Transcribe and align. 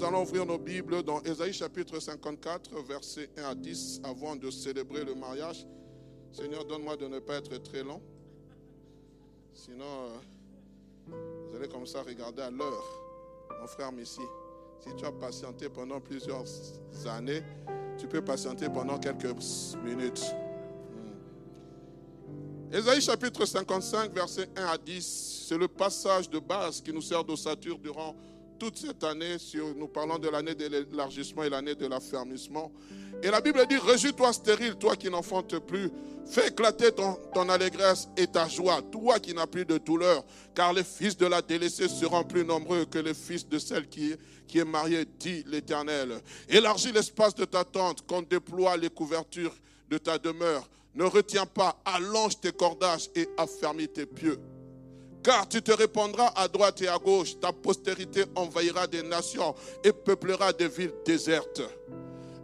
Nous 0.00 0.06
allons 0.06 0.22
ouvrir 0.22 0.46
nos 0.46 0.56
Bibles 0.56 1.02
dans 1.02 1.20
Ésaïe 1.24 1.52
chapitre 1.52 2.00
54, 2.00 2.70
versets 2.88 3.28
1 3.36 3.42
à 3.50 3.54
10, 3.54 4.00
avant 4.02 4.34
de 4.34 4.50
célébrer 4.50 5.04
le 5.04 5.14
mariage. 5.14 5.66
Seigneur, 6.32 6.64
donne-moi 6.64 6.96
de 6.96 7.06
ne 7.06 7.18
pas 7.18 7.34
être 7.34 7.62
très 7.62 7.82
long. 7.82 8.00
Sinon, 9.52 9.84
euh, 9.84 11.12
vous 11.50 11.54
allez 11.54 11.68
comme 11.68 11.84
ça 11.84 12.02
regarder 12.02 12.40
à 12.40 12.50
l'heure. 12.50 12.82
Mon 13.60 13.66
frère 13.66 13.92
Messi, 13.92 14.22
si 14.82 14.88
tu 14.96 15.04
as 15.04 15.12
patienté 15.12 15.68
pendant 15.68 16.00
plusieurs 16.00 16.46
années, 17.04 17.42
tu 17.98 18.08
peux 18.08 18.22
patienter 18.24 18.70
pendant 18.70 18.98
quelques 18.98 19.36
minutes. 19.84 20.24
Hmm. 20.94 22.74
Ésaïe 22.74 23.02
chapitre 23.02 23.44
55, 23.44 24.14
versets 24.14 24.48
1 24.56 24.64
à 24.64 24.78
10, 24.78 25.44
c'est 25.46 25.58
le 25.58 25.68
passage 25.68 26.30
de 26.30 26.38
base 26.38 26.80
qui 26.80 26.90
nous 26.90 27.02
sert 27.02 27.22
d'ossature 27.22 27.78
durant 27.78 28.16
toute 28.60 28.76
cette 28.76 29.02
année, 29.04 29.36
nous 29.74 29.88
parlons 29.88 30.18
de 30.18 30.28
l'année 30.28 30.54
de 30.54 30.66
l'élargissement 30.66 31.42
et 31.44 31.48
l'année 31.48 31.74
de 31.74 31.86
l'affermissement. 31.86 32.70
Et 33.22 33.30
la 33.30 33.40
Bible 33.40 33.66
dit, 33.66 33.78
réjouis-toi 33.78 34.34
stérile, 34.34 34.76
toi 34.76 34.96
qui 34.96 35.08
n'enfantes 35.08 35.58
plus. 35.60 35.90
Fais 36.26 36.48
éclater 36.48 36.92
ton, 36.92 37.14
ton, 37.32 37.48
allégresse 37.48 38.08
et 38.18 38.26
ta 38.26 38.46
joie, 38.46 38.82
toi 38.82 39.18
qui 39.18 39.32
n'as 39.32 39.46
plus 39.46 39.64
de 39.64 39.78
douleur, 39.78 40.22
car 40.54 40.74
les 40.74 40.84
fils 40.84 41.16
de 41.16 41.24
la 41.24 41.40
délaissée 41.40 41.88
seront 41.88 42.22
plus 42.22 42.44
nombreux 42.44 42.84
que 42.84 42.98
les 42.98 43.14
fils 43.14 43.48
de 43.48 43.58
celle 43.58 43.88
qui, 43.88 44.14
qui 44.46 44.58
est 44.58 44.64
mariée, 44.64 45.06
dit 45.18 45.42
l'Éternel. 45.46 46.20
Élargis 46.46 46.92
l'espace 46.92 47.34
de 47.34 47.46
ta 47.46 47.64
tente, 47.64 48.06
qu'on 48.06 48.20
déploie 48.20 48.76
les 48.76 48.90
couvertures 48.90 49.54
de 49.88 49.96
ta 49.96 50.18
demeure. 50.18 50.68
Ne 50.94 51.04
retiens 51.04 51.46
pas, 51.46 51.80
allonge 51.86 52.38
tes 52.38 52.52
cordages 52.52 53.08
et 53.14 53.26
affermis 53.38 53.88
tes 53.88 54.04
pieux. 54.04 54.38
Car 55.22 55.48
tu 55.48 55.60
te 55.60 55.72
répandras 55.72 56.32
à 56.34 56.48
droite 56.48 56.80
et 56.82 56.88
à 56.88 56.98
gauche, 56.98 57.38
ta 57.38 57.52
postérité 57.52 58.24
envahira 58.34 58.86
des 58.86 59.02
nations 59.02 59.54
et 59.84 59.92
peuplera 59.92 60.52
des 60.52 60.68
villes 60.68 60.94
désertes. 61.04 61.62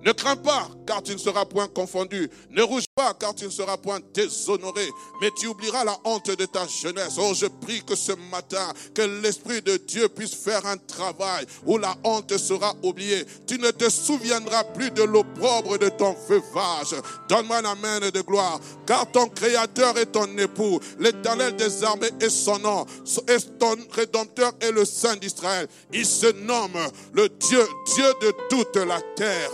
Ne 0.06 0.12
crains 0.12 0.36
pas, 0.36 0.68
car 0.86 1.02
tu 1.02 1.10
ne 1.14 1.18
seras 1.18 1.44
point 1.46 1.66
confondu. 1.66 2.30
Ne 2.50 2.62
rouge 2.62 2.84
pas, 2.94 3.12
car 3.14 3.34
tu 3.34 3.44
ne 3.44 3.50
seras 3.50 3.76
point 3.76 3.98
déshonoré. 4.14 4.88
Mais 5.20 5.32
tu 5.36 5.48
oublieras 5.48 5.82
la 5.82 5.96
honte 6.04 6.30
de 6.30 6.46
ta 6.46 6.64
jeunesse. 6.68 7.16
Oh, 7.18 7.32
je 7.34 7.46
prie 7.46 7.82
que 7.82 7.96
ce 7.96 8.12
matin, 8.30 8.72
que 8.94 9.02
l'Esprit 9.02 9.62
de 9.62 9.76
Dieu 9.78 10.08
puisse 10.08 10.32
faire 10.32 10.64
un 10.64 10.76
travail 10.76 11.44
où 11.64 11.76
la 11.76 11.96
honte 12.04 12.38
sera 12.38 12.72
oubliée. 12.84 13.26
Tu 13.48 13.58
ne 13.58 13.72
te 13.72 13.90
souviendras 13.90 14.62
plus 14.62 14.92
de 14.92 15.02
l'opprobre 15.02 15.76
de 15.76 15.88
ton 15.88 16.14
veuvage. 16.28 16.94
Donne-moi 17.28 17.56
un 17.56 17.64
amen 17.64 18.08
de 18.08 18.20
gloire. 18.20 18.60
Car 18.86 19.10
ton 19.10 19.26
Créateur 19.26 19.98
est 19.98 20.12
ton 20.12 20.38
époux. 20.38 20.78
L'éternel 21.00 21.56
des 21.56 21.82
armées 21.82 22.12
est 22.20 22.30
son 22.30 22.60
nom. 22.60 22.86
Et 23.26 23.38
ton 23.58 23.74
Rédempteur 23.90 24.52
est 24.60 24.70
le 24.70 24.84
Saint 24.84 25.16
d'Israël. 25.16 25.66
Il 25.92 26.06
se 26.06 26.30
nomme 26.44 26.78
le 27.12 27.28
Dieu, 27.28 27.66
Dieu 27.92 28.06
de 28.22 28.32
toute 28.48 28.76
la 28.76 29.00
terre 29.16 29.50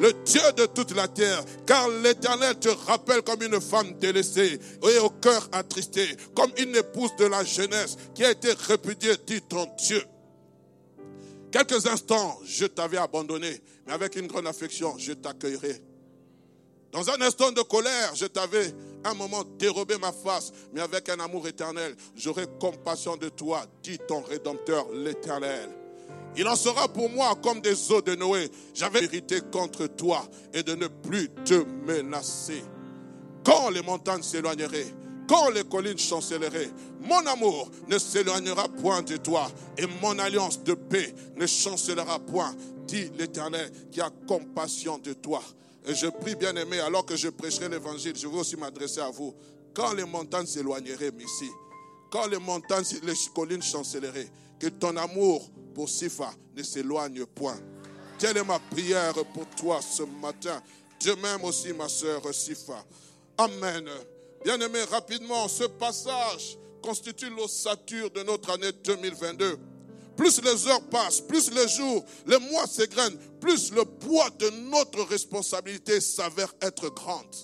le 0.00 0.12
Dieu 0.24 0.40
de 0.56 0.66
toute 0.66 0.94
la 0.94 1.08
terre, 1.08 1.44
car 1.66 1.88
l'Éternel 1.88 2.58
te 2.58 2.68
rappelle 2.68 3.22
comme 3.22 3.42
une 3.42 3.60
femme 3.60 3.94
délaissée 3.98 4.58
et 4.82 4.98
au 4.98 5.10
cœur 5.10 5.48
attristé, 5.52 6.06
comme 6.34 6.50
une 6.58 6.76
épouse 6.76 7.14
de 7.16 7.26
la 7.26 7.44
jeunesse 7.44 7.96
qui 8.14 8.24
a 8.24 8.30
été 8.30 8.52
répudiée, 8.52 9.14
dit 9.26 9.42
ton 9.42 9.66
Dieu. 9.78 10.02
Quelques 11.50 11.86
instants, 11.86 12.38
je 12.44 12.66
t'avais 12.66 12.96
abandonné, 12.96 13.60
mais 13.86 13.92
avec 13.92 14.16
une 14.16 14.26
grande 14.26 14.46
affection, 14.46 14.96
je 14.98 15.12
t'accueillerai. 15.12 15.80
Dans 16.90 17.10
un 17.10 17.20
instant 17.22 17.52
de 17.52 17.62
colère, 17.62 18.14
je 18.14 18.26
t'avais 18.26 18.72
un 19.04 19.14
moment 19.14 19.44
dérobé 19.58 19.98
ma 19.98 20.12
face, 20.12 20.52
mais 20.72 20.80
avec 20.80 21.08
un 21.08 21.20
amour 21.20 21.46
éternel, 21.46 21.94
j'aurai 22.16 22.46
compassion 22.60 23.16
de 23.16 23.28
toi, 23.28 23.64
dit 23.82 23.98
ton 24.08 24.22
Rédempteur, 24.22 24.86
l'Éternel. 24.92 25.70
Il 26.36 26.48
en 26.48 26.56
sera 26.56 26.88
pour 26.88 27.08
moi 27.10 27.34
comme 27.42 27.60
des 27.60 27.92
eaux 27.92 28.02
de 28.02 28.14
Noé. 28.14 28.50
J'avais 28.74 29.00
vérité 29.00 29.40
contre 29.52 29.86
toi 29.86 30.26
et 30.52 30.62
de 30.62 30.74
ne 30.74 30.88
plus 30.88 31.28
te 31.44 31.64
menacer. 31.86 32.62
Quand 33.44 33.70
les 33.70 33.82
montagnes 33.82 34.22
s'éloigneraient, 34.22 34.86
quand 35.28 35.50
les 35.50 35.64
collines 35.64 35.98
chancelleraient, 35.98 36.70
mon 37.00 37.24
amour 37.26 37.70
ne 37.88 37.98
s'éloignera 37.98 38.68
point 38.68 39.02
de 39.02 39.16
toi 39.16 39.46
et 39.78 39.86
mon 40.02 40.18
alliance 40.18 40.62
de 40.62 40.74
paix 40.74 41.14
ne 41.36 41.46
chancellera 41.46 42.18
point, 42.18 42.54
dit 42.86 43.10
l'Éternel 43.18 43.70
qui 43.90 44.00
a 44.00 44.10
compassion 44.26 44.98
de 44.98 45.12
toi. 45.12 45.42
Et 45.86 45.94
je 45.94 46.06
prie, 46.06 46.34
bien 46.34 46.56
aimé, 46.56 46.80
alors 46.80 47.04
que 47.04 47.16
je 47.16 47.28
prêcherai 47.28 47.68
l'évangile, 47.68 48.16
je 48.16 48.26
veux 48.26 48.38
aussi 48.38 48.56
m'adresser 48.56 49.00
à 49.00 49.10
vous. 49.10 49.34
Quand 49.74 49.92
les 49.92 50.04
montagnes 50.04 50.46
s'éloigneraient, 50.46 51.12
ici, 51.18 51.50
quand 52.10 52.26
les 52.26 52.38
montagnes, 52.38 52.84
les 53.02 53.14
collines 53.34 53.62
chancelleraient, 53.62 54.30
que 54.64 54.70
ton 54.70 54.96
amour 54.96 55.50
pour 55.74 55.90
Sifa 55.90 56.32
ne 56.56 56.62
s'éloigne 56.62 57.26
point. 57.26 57.58
Telle 58.18 58.38
est 58.38 58.44
ma 58.44 58.58
prière 58.58 59.12
pour 59.34 59.46
toi 59.50 59.80
ce 59.82 60.02
matin. 60.02 60.62
Dieu 60.98 61.14
même 61.16 61.44
aussi 61.44 61.74
ma 61.74 61.88
soeur 61.88 62.22
Sifa. 62.32 62.82
Amen. 63.36 63.86
Bien-aimé, 64.42 64.82
rapidement, 64.90 65.48
ce 65.48 65.64
passage 65.64 66.56
constitue 66.82 67.28
l'ossature 67.28 68.10
de 68.10 68.22
notre 68.22 68.50
année 68.50 68.72
2022. 68.84 69.58
Plus 70.16 70.40
les 70.42 70.66
heures 70.68 70.88
passent, 70.88 71.20
plus 71.20 71.50
les 71.50 71.68
jours, 71.68 72.04
les 72.26 72.38
mois 72.38 72.66
s'égrènent, 72.66 73.18
plus 73.40 73.70
le 73.72 73.84
poids 73.84 74.30
de 74.38 74.48
notre 74.70 75.02
responsabilité 75.02 76.00
s'avère 76.00 76.54
être 76.62 76.88
grande. 76.88 77.34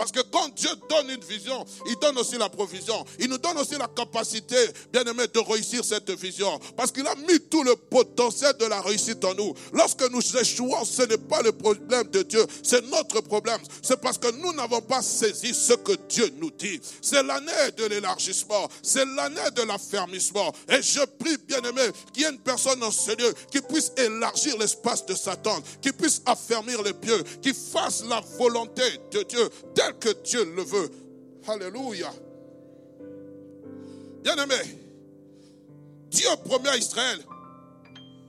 Parce 0.00 0.12
que 0.12 0.22
quand 0.32 0.48
Dieu 0.56 0.70
donne 0.88 1.10
une 1.10 1.22
vision, 1.22 1.62
il 1.84 1.94
donne 1.96 2.16
aussi 2.16 2.38
la 2.38 2.48
provision. 2.48 3.04
Il 3.18 3.28
nous 3.28 3.36
donne 3.36 3.58
aussi 3.58 3.74
la 3.78 3.86
capacité, 3.86 4.56
bien 4.90 5.04
aimé, 5.04 5.24
de 5.26 5.38
réussir 5.40 5.84
cette 5.84 6.10
vision. 6.12 6.58
Parce 6.74 6.90
qu'il 6.90 7.06
a 7.06 7.14
mis 7.16 7.38
tout 7.50 7.62
le 7.62 7.76
potentiel 7.76 8.54
de 8.58 8.64
la 8.64 8.80
réussite 8.80 9.22
en 9.26 9.34
nous. 9.34 9.52
Lorsque 9.74 10.10
nous 10.10 10.22
échouons, 10.38 10.86
ce 10.86 11.02
n'est 11.02 11.18
pas 11.18 11.42
le 11.42 11.52
problème 11.52 12.08
de 12.08 12.22
Dieu, 12.22 12.42
c'est 12.62 12.82
notre 12.86 13.20
problème. 13.20 13.60
C'est 13.82 14.00
parce 14.00 14.16
que 14.16 14.30
nous 14.40 14.54
n'avons 14.54 14.80
pas 14.80 15.02
saisi 15.02 15.52
ce 15.52 15.74
que 15.74 15.92
Dieu 16.08 16.32
nous 16.38 16.50
dit. 16.50 16.80
C'est 17.02 17.22
l'année 17.22 17.70
de 17.76 17.84
l'élargissement, 17.84 18.70
c'est 18.82 19.04
l'année 19.04 19.50
de 19.54 19.60
l'affermissement. 19.64 20.50
Et 20.70 20.80
je 20.80 21.04
prie, 21.18 21.36
bien 21.46 21.60
aimé, 21.60 21.82
qu'il 22.14 22.22
y 22.22 22.24
ait 22.24 22.30
une 22.30 22.38
personne 22.38 22.80
dans 22.80 22.90
ce 22.90 23.10
lieu 23.10 23.34
qui 23.52 23.60
puisse 23.60 23.92
élargir 23.98 24.56
l'espace 24.56 25.04
de 25.04 25.14
Satan, 25.14 25.58
qui 25.82 25.92
puisse 25.92 26.22
affermir 26.24 26.80
les 26.80 26.94
pieux, 26.94 27.22
qui 27.42 27.52
fasse 27.52 28.02
la 28.08 28.22
volonté 28.38 28.98
de 29.12 29.24
Dieu 29.24 29.50
que 29.92 30.10
Dieu 30.22 30.44
le 30.44 30.62
veut. 30.62 30.90
Alléluia. 31.46 32.12
Bien-aimé, 34.22 34.78
Dieu 36.10 36.28
promet 36.44 36.68
à 36.68 36.76
Israël 36.76 37.18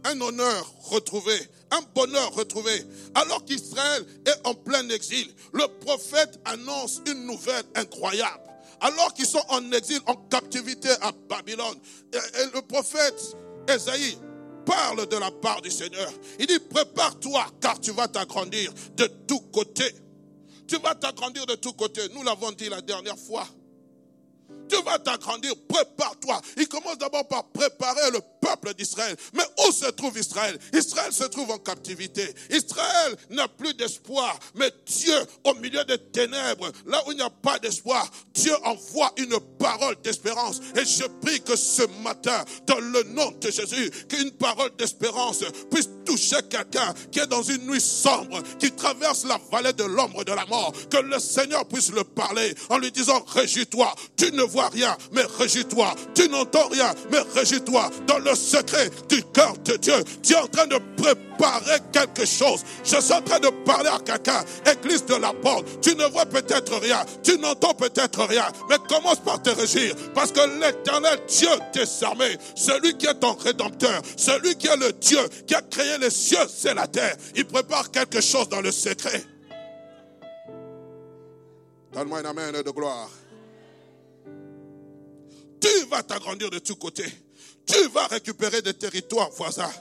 un 0.04 0.20
honneur 0.22 0.74
retrouvé, 0.84 1.36
un 1.72 1.82
bonheur 1.94 2.34
retrouvé. 2.34 2.72
Alors 3.14 3.44
qu'Israël 3.46 4.06
est 4.26 4.48
en 4.48 4.54
plein 4.54 4.88
exil, 4.90 5.28
le 5.54 5.68
prophète 5.80 6.40
annonce 6.46 7.02
une 7.08 7.26
nouvelle 7.26 7.64
incroyable. 7.76 8.44
Alors 8.80 9.14
qu'ils 9.14 9.28
sont 9.28 9.44
en 9.50 9.72
exil, 9.72 10.00
en 10.08 10.16
captivité 10.16 10.90
à 11.02 11.12
Babylone, 11.30 11.78
et, 12.14 12.46
le 12.54 12.62
prophète 12.62 13.36
Esaïe 13.68 14.18
parle 14.66 15.08
de 15.08 15.18
la 15.18 15.30
part 15.30 15.62
du 15.62 15.70
Seigneur. 15.70 16.12
Il 16.40 16.48
dit, 16.48 16.60
prépare-toi 16.60 17.46
car 17.60 17.80
tu 17.80 17.92
vas 17.92 18.08
t'agrandir 18.08 18.74
de 18.96 19.06
tous 19.28 19.42
côtés. 19.52 19.94
Tu 20.72 20.78
vas 20.78 20.96
t'agrandir 20.96 21.46
de 21.46 21.56
tous 21.56 21.74
côtés. 21.74 22.08
Nous 22.14 22.24
l'avons 22.24 22.50
dit 22.54 22.70
la 22.70 22.80
dernière 22.80 23.18
fois. 23.18 23.46
Tu 24.70 24.82
vas 24.84 24.98
t'agrandir, 25.00 25.52
prépare-toi. 25.68 26.42
Il 26.56 26.66
commence 26.70 26.98
d'abord 26.98 27.28
par 27.28 27.44
préparer 27.50 28.10
le 28.12 28.22
peuple 28.42 28.74
d'Israël. 28.74 29.16
Mais 29.34 29.44
où 29.66 29.72
se 29.72 29.90
trouve 29.92 30.18
Israël? 30.18 30.58
Israël 30.74 31.14
se 31.14 31.24
trouve 31.26 31.52
en 31.52 31.58
captivité. 31.58 32.28
Israël 32.50 33.16
n'a 33.30 33.48
plus 33.48 33.74
d'espoir. 33.74 34.38
Mais 34.56 34.72
Dieu, 34.86 35.16
au 35.46 35.54
milieu 35.56 35.84
des 35.86 35.98
ténèbres, 35.98 36.72
là 36.88 37.02
où 37.08 37.12
il 37.12 37.18
n'y 37.18 37.24
a 37.24 37.30
pas 37.30 37.60
d'espoir, 37.60 38.10
Dieu 38.34 38.54
envoie 38.64 39.12
une 39.18 39.40
parole 39.60 39.96
d'espérance. 40.04 40.60
Et 40.76 40.86
je 40.86 41.04
prie 41.22 41.42
que 41.42 41.56
ce 41.56 41.84
matin, 42.04 42.44
dans 42.66 42.80
le 42.80 43.04
nom 43.04 43.32
de 43.40 43.52
Jésus, 43.52 43.92
qu'une 44.10 44.32
parole 44.32 44.72
d'espérance 44.78 45.44
puisse 45.70 45.90
toucher 46.06 46.38
quelqu'un 46.50 46.94
qui 47.12 47.20
est 47.20 47.28
dans 47.28 47.44
une 47.44 47.68
nuit 47.68 47.82
sombre, 47.82 48.42
qui 48.60 48.72
traverse 48.72 49.26
la 49.26 49.40
vallée 49.52 49.74
de 49.74 49.84
l'ombre 49.84 50.24
de 50.24 50.34
la 50.34 50.46
mort. 50.48 50.74
Que 50.90 50.98
le 50.98 51.20
Seigneur 51.20 51.66
puisse 51.68 51.92
le 51.92 52.04
parler 52.04 52.56
en 52.70 52.78
lui 52.78 52.92
disant, 52.92 53.24
réjouis-toi. 53.28 53.94
Tu 54.18 54.32
ne 54.32 54.44
vois 54.44 54.70
rien, 54.70 54.98
mais 55.12 55.24
réjouis-toi. 55.38 55.94
Tu 56.16 56.28
n'entends 56.30 56.68
rien, 56.70 56.94
mais 57.12 57.20
le 58.31 58.31
secret 58.36 58.90
du 59.10 59.24
cœur 59.34 59.58
de 59.66 59.76
Dieu, 59.78 60.04
tu 60.24 60.34
es 60.34 60.38
en 60.38 60.48
train 60.48 60.68
de 60.68 60.78
préparer 60.98 61.80
quelque 61.92 62.26
chose. 62.26 62.62
Je 62.84 63.00
suis 63.00 63.14
en 63.14 63.22
train 63.22 63.40
de 63.40 63.50
parler 63.66 63.90
à 63.90 64.00
quelqu'un, 64.00 64.44
église 64.72 65.06
de 65.06 65.16
la 65.16 65.34
porte. 65.34 65.66
Tu 65.82 65.96
ne 65.96 66.06
vois 66.06 66.26
peut-être 66.26 66.78
rien, 66.78 67.04
tu 67.24 67.38
n'entends 67.38 67.74
peut-être 67.74 68.24
rien, 68.26 68.46
mais 68.70 68.78
commence 68.90 69.20
par 69.20 69.42
te 69.42 69.50
réjouir. 69.50 69.96
Parce 70.14 70.32
que 70.32 70.42
l'éternel 70.60 71.20
Dieu 71.28 71.50
des 71.74 72.04
armées, 72.04 72.38
celui 72.56 72.98
qui 72.98 73.08
est 73.08 73.20
ton 73.20 73.34
rédempteur, 73.34 74.02
celui 74.18 74.56
qui 74.56 74.68
est 74.68 74.78
le 74.78 74.92
Dieu 74.94 75.22
qui 75.48 75.56
a 75.56 75.62
créé 75.62 75.98
les 75.98 76.10
cieux 76.10 76.38
et 76.70 76.74
la 76.74 76.88
terre, 76.88 77.16
il 77.36 77.46
prépare 77.46 77.92
quelque 77.92 78.22
chose 78.22 78.50
dans 78.50 78.62
le 78.62 78.72
secret. 78.72 79.24
Donne-moi 81.94 82.20
un 82.20 82.26
amen 82.26 82.62
de 82.62 82.72
gloire. 82.72 83.10
Tu 85.60 85.86
vas 85.90 86.02
t'agrandir 86.02 86.50
de 86.50 86.60
tous 86.60 86.76
côtés. 86.76 87.12
Tu 87.66 87.88
vas 87.90 88.08
récupérer 88.08 88.62
des 88.62 88.74
territoires 88.74 89.30
voisins. 89.32 89.72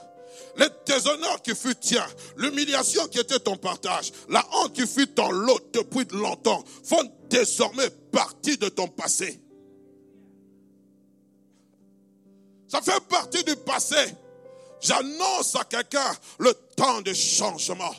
Les 0.57 0.67
déshonneurs 0.85 1.41
qui 1.41 1.55
fut 1.55 1.75
tien, 1.75 2.05
l'humiliation 2.35 3.07
qui 3.07 3.19
était 3.19 3.39
ton 3.39 3.55
partage, 3.55 4.11
la 4.29 4.45
honte 4.53 4.73
qui 4.73 4.85
fut 4.85 5.07
ton 5.07 5.31
lot 5.31 5.59
depuis 5.73 6.05
longtemps, 6.11 6.63
font 6.83 7.09
désormais 7.29 7.89
partie 8.11 8.57
de 8.57 8.67
ton 8.67 8.87
passé. 8.87 9.39
Ça 12.67 12.81
fait 12.81 12.99
partie 13.09 13.43
du 13.43 13.55
passé. 13.55 13.95
J'annonce 14.81 15.55
à 15.55 15.63
quelqu'un 15.63 16.11
le 16.39 16.53
temps 16.75 17.01
de 17.01 17.13
changement. 17.13 17.93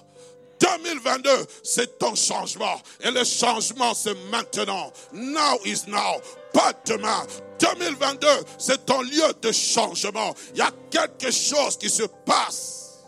2022, 0.60 1.30
c'est 1.62 1.98
ton 1.98 2.14
changement. 2.14 2.80
Et 3.00 3.10
le 3.10 3.24
changement, 3.24 3.94
c'est 3.94 4.14
maintenant. 4.30 4.92
Now 5.12 5.58
is 5.64 5.88
now. 5.88 6.20
Pas 6.52 6.72
demain. 6.86 7.26
2022, 7.62 8.26
c'est 8.58 8.84
ton 8.84 9.02
lieu 9.02 9.32
de 9.40 9.52
changement. 9.52 10.34
Il 10.52 10.58
y 10.58 10.62
a 10.62 10.72
quelque 10.90 11.30
chose 11.30 11.78
qui 11.78 11.88
se 11.88 12.02
passe. 12.02 13.04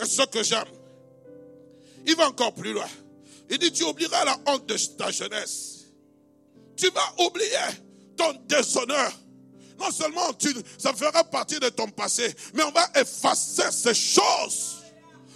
Et 0.00 0.06
ce 0.06 0.22
que 0.22 0.42
j'aime, 0.42 0.64
il 2.06 2.16
va 2.16 2.28
encore 2.28 2.54
plus 2.54 2.72
loin. 2.72 2.88
Il 3.50 3.58
dit, 3.58 3.72
tu 3.72 3.84
oublieras 3.84 4.24
la 4.24 4.36
honte 4.46 4.66
de 4.66 4.76
ta 4.96 5.10
jeunesse. 5.10 5.86
Tu 6.76 6.88
vas 6.90 7.24
oublier 7.26 7.48
ton 8.16 8.32
déshonneur. 8.46 9.12
Non 9.78 9.90
seulement 9.90 10.32
tu, 10.34 10.54
ça 10.78 10.92
fera 10.92 11.24
partie 11.24 11.58
de 11.58 11.68
ton 11.68 11.88
passé, 11.88 12.32
mais 12.54 12.62
on 12.62 12.70
va 12.70 12.88
effacer 12.94 13.70
ces 13.72 13.94
choses. 13.94 14.83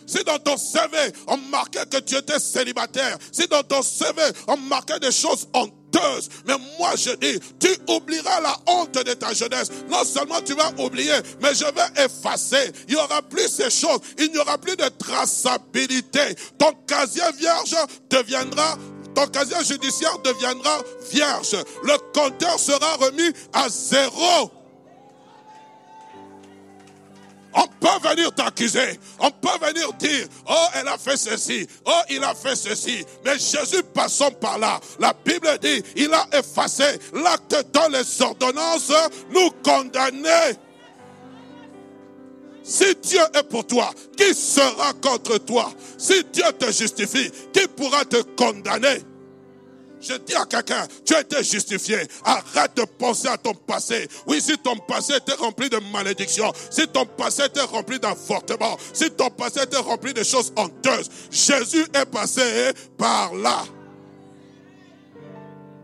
Si 0.08 0.24
dans 0.24 0.38
ton 0.38 0.56
CV, 0.56 0.96
on 1.26 1.36
marquait 1.36 1.84
que 1.84 1.98
tu 1.98 2.16
étais 2.16 2.38
célibataire, 2.38 3.18
si 3.30 3.46
dans 3.46 3.62
ton 3.62 3.82
CV, 3.82 4.22
on 4.46 4.56
marquait 4.56 4.98
des 4.98 5.12
choses 5.12 5.46
honteuses, 5.52 6.30
mais 6.46 6.54
moi 6.78 6.92
je 6.96 7.10
dis, 7.16 7.38
tu 7.60 7.68
oublieras 7.92 8.40
la 8.40 8.56
honte 8.66 8.94
de 8.94 9.12
ta 9.12 9.34
jeunesse. 9.34 9.68
Non 9.90 10.04
seulement 10.04 10.40
tu 10.40 10.54
vas 10.54 10.72
oublier, 10.78 11.16
mais 11.42 11.54
je 11.54 11.64
vais 11.64 12.04
effacer. 12.04 12.72
Il 12.88 12.94
n'y 12.94 13.00
aura 13.00 13.20
plus 13.20 13.48
ces 13.48 13.70
choses. 13.70 14.00
Il 14.18 14.32
n'y 14.32 14.38
aura 14.38 14.56
plus 14.56 14.76
de 14.76 14.88
traçabilité. 14.98 16.34
Ton 16.58 16.72
casier 16.86 17.22
vierge 17.38 17.76
deviendra 18.08 18.78
ton 19.14 19.26
casier 19.26 19.64
judiciaire 19.64 20.16
deviendra 20.20 20.80
vierge. 21.10 21.56
Le 21.82 21.98
compteur 22.12 22.58
sera 22.58 22.94
remis 22.96 23.32
à 23.52 23.68
zéro. 23.68 24.52
On 27.54 27.66
peut 27.66 28.08
venir 28.08 28.34
t'accuser. 28.34 28.98
On 29.18 29.30
peut 29.30 29.66
venir 29.66 29.92
dire, 29.94 30.26
oh, 30.48 30.66
elle 30.74 30.88
a 30.88 30.98
fait 30.98 31.16
ceci. 31.16 31.66
Oh, 31.86 32.00
il 32.10 32.22
a 32.22 32.34
fait 32.34 32.56
ceci. 32.56 33.04
Mais 33.24 33.38
Jésus, 33.38 33.82
passons 33.94 34.30
par 34.32 34.58
là. 34.58 34.80
La 34.98 35.14
Bible 35.24 35.58
dit, 35.60 35.82
il 35.96 36.12
a 36.12 36.26
effacé 36.32 36.84
l'acte 37.12 37.66
dans 37.72 37.88
les 37.88 38.22
ordonnances, 38.22 38.92
nous 39.32 39.50
condamner. 39.62 40.56
Si 42.62 42.94
Dieu 43.02 43.22
est 43.34 43.48
pour 43.48 43.66
toi, 43.66 43.90
qui 44.14 44.34
sera 44.34 44.92
contre 45.00 45.38
toi? 45.38 45.72
Si 45.96 46.22
Dieu 46.30 46.44
te 46.58 46.70
justifie, 46.70 47.30
qui 47.52 47.66
pourra 47.68 48.04
te 48.04 48.20
condamner? 48.36 48.98
Je 50.00 50.14
dis 50.14 50.34
à 50.34 50.44
quelqu'un, 50.44 50.86
tu 51.04 51.14
as 51.14 51.20
été 51.20 51.42
justifié. 51.42 51.98
Arrête 52.24 52.76
de 52.76 52.84
penser 52.84 53.28
à 53.28 53.36
ton 53.36 53.54
passé. 53.54 54.08
Oui, 54.26 54.40
si 54.40 54.56
ton 54.58 54.76
passé 54.76 55.14
était 55.16 55.34
rempli 55.34 55.68
de 55.68 55.78
malédictions, 55.92 56.52
si 56.70 56.86
ton 56.88 57.06
passé 57.06 57.44
était 57.44 57.60
rempli 57.60 57.98
d'avortements, 57.98 58.76
si 58.92 59.10
ton 59.10 59.30
passé 59.30 59.62
était 59.62 59.76
rempli 59.78 60.12
de 60.14 60.22
choses 60.22 60.52
honteuses, 60.56 61.10
Jésus 61.30 61.84
est 61.94 62.06
passé 62.06 62.72
par 62.96 63.34
là. 63.34 63.64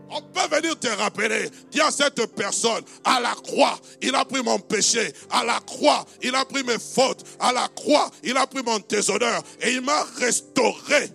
On 0.09 0.21
peut 0.21 0.55
venir 0.55 0.79
te 0.79 0.87
rappeler, 0.87 1.49
dis 1.71 1.81
à 1.81 1.91
cette 1.91 2.25
personne, 2.35 2.83
à 3.03 3.19
la 3.19 3.33
croix, 3.33 3.77
il 4.01 4.15
a 4.15 4.23
pris 4.23 4.41
mon 4.41 4.59
péché, 4.59 5.11
à 5.29 5.43
la 5.43 5.59
croix, 5.59 6.05
il 6.21 6.33
a 6.35 6.45
pris 6.45 6.63
mes 6.63 6.77
fautes, 6.79 7.23
à 7.39 7.51
la 7.51 7.67
croix, 7.75 8.09
il 8.23 8.37
a 8.37 8.47
pris 8.47 8.63
mon 8.63 8.79
déshonneur 8.87 9.41
et 9.61 9.71
il 9.71 9.81
m'a 9.81 10.03
restauré. 10.17 11.09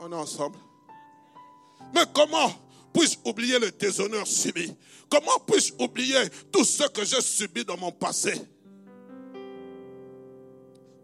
On 0.00 0.10
est 0.10 0.16
ensemble. 0.16 0.58
Mais 1.94 2.04
comment 2.14 2.50
puis-je 2.92 3.18
oublier 3.24 3.58
le 3.58 3.70
déshonneur 3.70 4.26
subi? 4.26 4.74
Comment 5.10 5.38
puis-je 5.46 5.74
oublier 5.78 6.18
tout 6.50 6.64
ce 6.64 6.88
que 6.88 7.04
j'ai 7.04 7.20
subi 7.20 7.64
dans 7.64 7.76
mon 7.76 7.92
passé? 7.92 8.32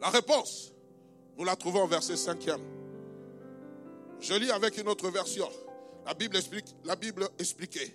La 0.01 0.09
réponse, 0.09 0.73
nous 1.37 1.45
la 1.45 1.57
trouvons 1.57 1.85
au 1.85 1.87
verset 1.87 2.15
5e. 2.15 2.59
Je 4.21 4.35
lis 4.35 4.51
avec 4.51 4.79
une 4.79 4.89
autre 4.89 5.11
version. 5.11 5.49
La 6.07 6.15
Bible 6.15 6.37
explique, 6.37 6.67
la 6.85 6.97
Bible 6.97 7.29
expliquée. 7.39 7.95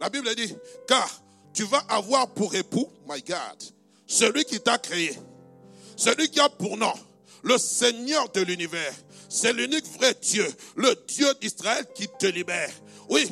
La 0.00 0.08
Bible 0.08 0.32
dit, 0.34 0.54
car 0.86 1.22
tu 1.52 1.64
vas 1.64 1.84
avoir 1.88 2.28
pour 2.34 2.54
époux, 2.54 2.88
my 3.08 3.20
God, 3.22 3.62
celui 4.06 4.44
qui 4.44 4.60
t'a 4.60 4.78
créé, 4.78 5.18
celui 5.96 6.28
qui 6.28 6.38
a 6.38 6.48
pour 6.48 6.76
nom 6.76 6.92
le 7.42 7.58
Seigneur 7.58 8.28
de 8.30 8.40
l'univers, 8.42 8.92
c'est 9.28 9.52
l'unique 9.52 9.86
vrai 9.98 10.14
Dieu, 10.20 10.46
le 10.76 10.94
Dieu 11.06 11.26
d'Israël 11.40 11.86
qui 11.94 12.08
te 12.18 12.26
libère. 12.26 12.72
Oui, 13.08 13.30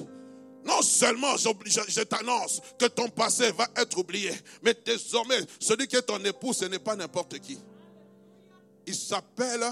non 0.64 0.82
seulement 0.82 1.36
je, 1.36 2.02
t'annonce 2.02 2.60
que 2.78 2.86
ton 2.86 3.08
passé 3.08 3.52
va 3.52 3.66
être 3.76 3.98
oublié, 3.98 4.32
mais 4.62 4.74
désormais, 4.84 5.40
celui 5.60 5.86
qui 5.86 5.96
est 5.96 6.02
ton 6.02 6.22
époux, 6.24 6.52
ce 6.52 6.64
n'est 6.64 6.78
pas 6.78 6.96
n'importe 6.96 7.38
qui. 7.38 7.58
Il 8.86 8.94
s'appelle 8.94 9.64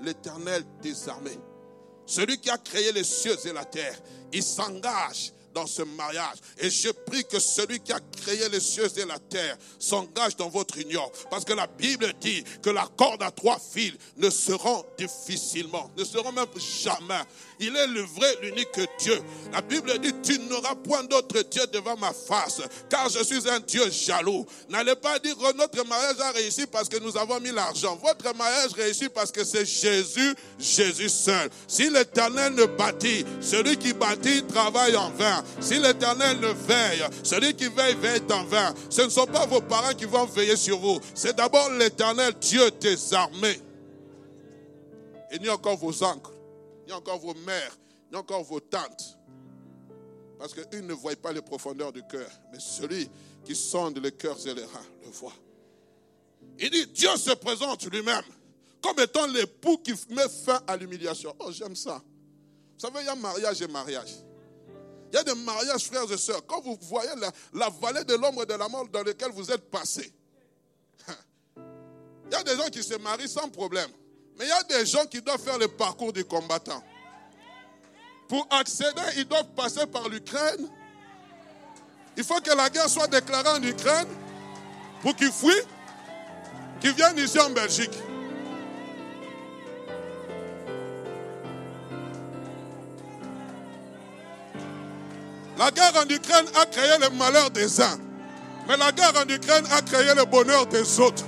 l'Éternel 0.00 0.64
des 0.82 1.08
armées. 1.08 1.38
Celui 2.06 2.38
qui 2.38 2.50
a 2.50 2.58
créé 2.58 2.92
les 2.92 3.04
cieux 3.04 3.36
et 3.44 3.52
la 3.52 3.64
terre. 3.64 3.98
Il 4.32 4.42
s'engage 4.42 5.32
dans 5.54 5.66
ce 5.66 5.82
mariage. 5.82 6.36
Et 6.58 6.70
je 6.70 6.90
prie 6.90 7.24
que 7.24 7.38
celui 7.38 7.80
qui 7.80 7.92
a 7.92 8.00
créé 8.22 8.48
les 8.48 8.60
cieux 8.60 8.88
et 8.98 9.04
la 9.04 9.18
terre 9.18 9.56
s'engage 9.78 10.36
dans 10.36 10.48
votre 10.48 10.78
union. 10.78 11.10
Parce 11.30 11.44
que 11.44 11.52
la 11.52 11.66
Bible 11.66 12.12
dit 12.20 12.44
que 12.62 12.70
la 12.70 12.88
corde 12.96 13.22
à 13.22 13.30
trois 13.30 13.58
fils 13.58 13.94
ne 14.16 14.30
seront 14.30 14.84
difficilement, 14.98 15.90
ne 15.96 16.04
seront 16.04 16.32
même 16.32 16.46
jamais 16.58 17.22
il 17.62 17.76
est 17.76 17.86
le 17.86 18.00
vrai, 18.00 18.36
l'unique 18.42 18.80
Dieu. 18.98 19.20
La 19.52 19.60
Bible 19.60 19.98
dit, 20.00 20.12
tu 20.22 20.38
n'auras 20.40 20.74
point 20.74 21.04
d'autre 21.04 21.42
Dieu 21.48 21.62
devant 21.72 21.96
ma 21.96 22.12
face, 22.12 22.60
car 22.90 23.08
je 23.08 23.22
suis 23.22 23.48
un 23.48 23.60
Dieu 23.60 23.88
jaloux. 23.90 24.44
N'allez 24.68 24.96
pas 24.96 25.18
dire, 25.20 25.36
oh, 25.40 25.50
notre 25.56 25.86
mariage 25.86 26.20
a 26.20 26.32
réussi 26.32 26.66
parce 26.66 26.88
que 26.88 26.98
nous 26.98 27.16
avons 27.16 27.38
mis 27.40 27.52
l'argent. 27.52 27.98
Votre 28.02 28.36
mariage 28.36 28.72
réussit 28.72 29.10
parce 29.10 29.30
que 29.30 29.44
c'est 29.44 29.64
Jésus, 29.64 30.34
Jésus 30.58 31.08
seul. 31.08 31.48
Si 31.68 31.88
l'éternel 31.88 32.54
ne 32.54 32.64
bâtit, 32.64 33.24
celui 33.40 33.76
qui 33.76 33.92
bâtit 33.92 34.42
travaille 34.44 34.96
en 34.96 35.10
vain. 35.10 35.44
Si 35.60 35.78
l'éternel 35.78 36.40
ne 36.40 36.48
veille, 36.48 37.04
celui 37.22 37.54
qui 37.54 37.68
veille 37.68 37.94
veille 37.94 38.22
en 38.32 38.44
vain. 38.44 38.74
Ce 38.90 39.02
ne 39.02 39.08
sont 39.08 39.26
pas 39.26 39.46
vos 39.46 39.60
parents 39.60 39.94
qui 39.94 40.04
vont 40.04 40.24
veiller 40.24 40.56
sur 40.56 40.78
vous. 40.78 40.98
C'est 41.14 41.36
d'abord 41.36 41.70
l'éternel 41.70 42.34
Dieu 42.40 42.70
des 42.80 43.14
armées. 43.14 43.60
N'y 45.40 45.48
a 45.48 45.54
encore 45.54 45.78
vos 45.78 46.02
ancres 46.02 46.30
encore 46.92 47.18
vos 47.18 47.34
mères, 47.34 47.76
a 48.12 48.18
encore 48.18 48.42
vos 48.44 48.60
tantes. 48.60 49.18
Parce 50.38 50.54
qu'une 50.54 50.86
ne 50.86 50.92
voit 50.92 51.16
pas 51.16 51.32
les 51.32 51.42
profondeurs 51.42 51.92
du 51.92 52.02
cœur, 52.02 52.30
mais 52.52 52.58
celui 52.58 53.08
qui 53.44 53.54
sonde 53.54 53.98
les 53.98 54.12
cœurs 54.12 54.38
et 54.46 54.54
les 54.54 54.64
reins 54.64 54.86
le 55.04 55.10
voit. 55.10 55.34
Il 56.58 56.70
dit, 56.70 56.86
Dieu 56.88 57.16
se 57.16 57.30
présente 57.32 57.84
lui-même 57.84 58.24
comme 58.82 58.98
étant 58.98 59.26
l'époux 59.26 59.78
qui 59.78 59.94
met 60.10 60.28
fin 60.28 60.60
à 60.66 60.76
l'humiliation. 60.76 61.34
Oh, 61.38 61.52
j'aime 61.52 61.76
ça. 61.76 62.02
savez, 62.76 63.00
il 63.00 63.06
y 63.06 63.08
a 63.08 63.14
mariage 63.14 63.62
et 63.62 63.68
mariage. 63.68 64.10
Il 65.12 65.14
y 65.14 65.18
a 65.18 65.22
des 65.22 65.34
mariages, 65.34 65.84
frères 65.86 66.10
et 66.10 66.18
sœurs. 66.18 66.44
Quand 66.46 66.60
vous 66.62 66.76
voyez 66.82 67.10
la, 67.52 67.68
vallée 67.68 68.04
de 68.04 68.14
l'ombre 68.14 68.44
de 68.44 68.54
la 68.54 68.68
mort 68.68 68.88
dans 68.88 69.02
laquelle 69.02 69.30
vous 69.30 69.50
êtes 69.50 69.70
passés, 69.70 70.12
il 71.56 72.32
y 72.32 72.34
a 72.34 72.42
des 72.42 72.56
gens 72.56 72.68
qui 72.70 72.82
se 72.82 72.94
marient 72.94 73.28
sans 73.28 73.48
problème. 73.48 73.90
Mais 74.38 74.46
il 74.46 74.48
y 74.48 74.52
a 74.52 74.62
des 74.78 74.86
gens 74.86 75.04
qui 75.06 75.20
doivent 75.20 75.40
faire 75.40 75.58
le 75.58 75.68
parcours 75.68 76.12
du 76.12 76.24
combattant. 76.24 76.82
Pour 78.28 78.46
accéder, 78.50 79.02
ils 79.16 79.26
doivent 79.26 79.52
passer 79.54 79.86
par 79.86 80.08
l'Ukraine. 80.08 80.68
Il 82.16 82.24
faut 82.24 82.40
que 82.40 82.54
la 82.54 82.70
guerre 82.70 82.88
soit 82.88 83.06
déclarée 83.06 83.58
en 83.58 83.62
Ukraine 83.62 84.08
pour 85.02 85.14
qu'ils 85.16 85.32
fuient, 85.32 85.66
qu'ils 86.80 86.94
viennent 86.94 87.18
ici 87.18 87.38
en 87.38 87.50
Belgique. 87.50 87.92
La 95.58 95.70
guerre 95.70 95.92
en 95.96 96.08
Ukraine 96.08 96.46
a 96.60 96.66
créé 96.66 96.98
le 96.98 97.10
malheur 97.10 97.50
des 97.50 97.80
uns. 97.80 97.98
Mais 98.66 98.76
la 98.76 98.92
guerre 98.92 99.12
en 99.16 99.28
Ukraine 99.28 99.64
a 99.70 99.82
créé 99.82 100.14
le 100.14 100.24
bonheur 100.24 100.66
des 100.66 100.98
autres. 101.00 101.24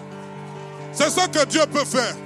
C'est 0.93 1.11
ce 1.11 1.29
que 1.29 1.45
Dieu 1.45 1.63
peut 1.67 1.85
faire. 1.85 2.17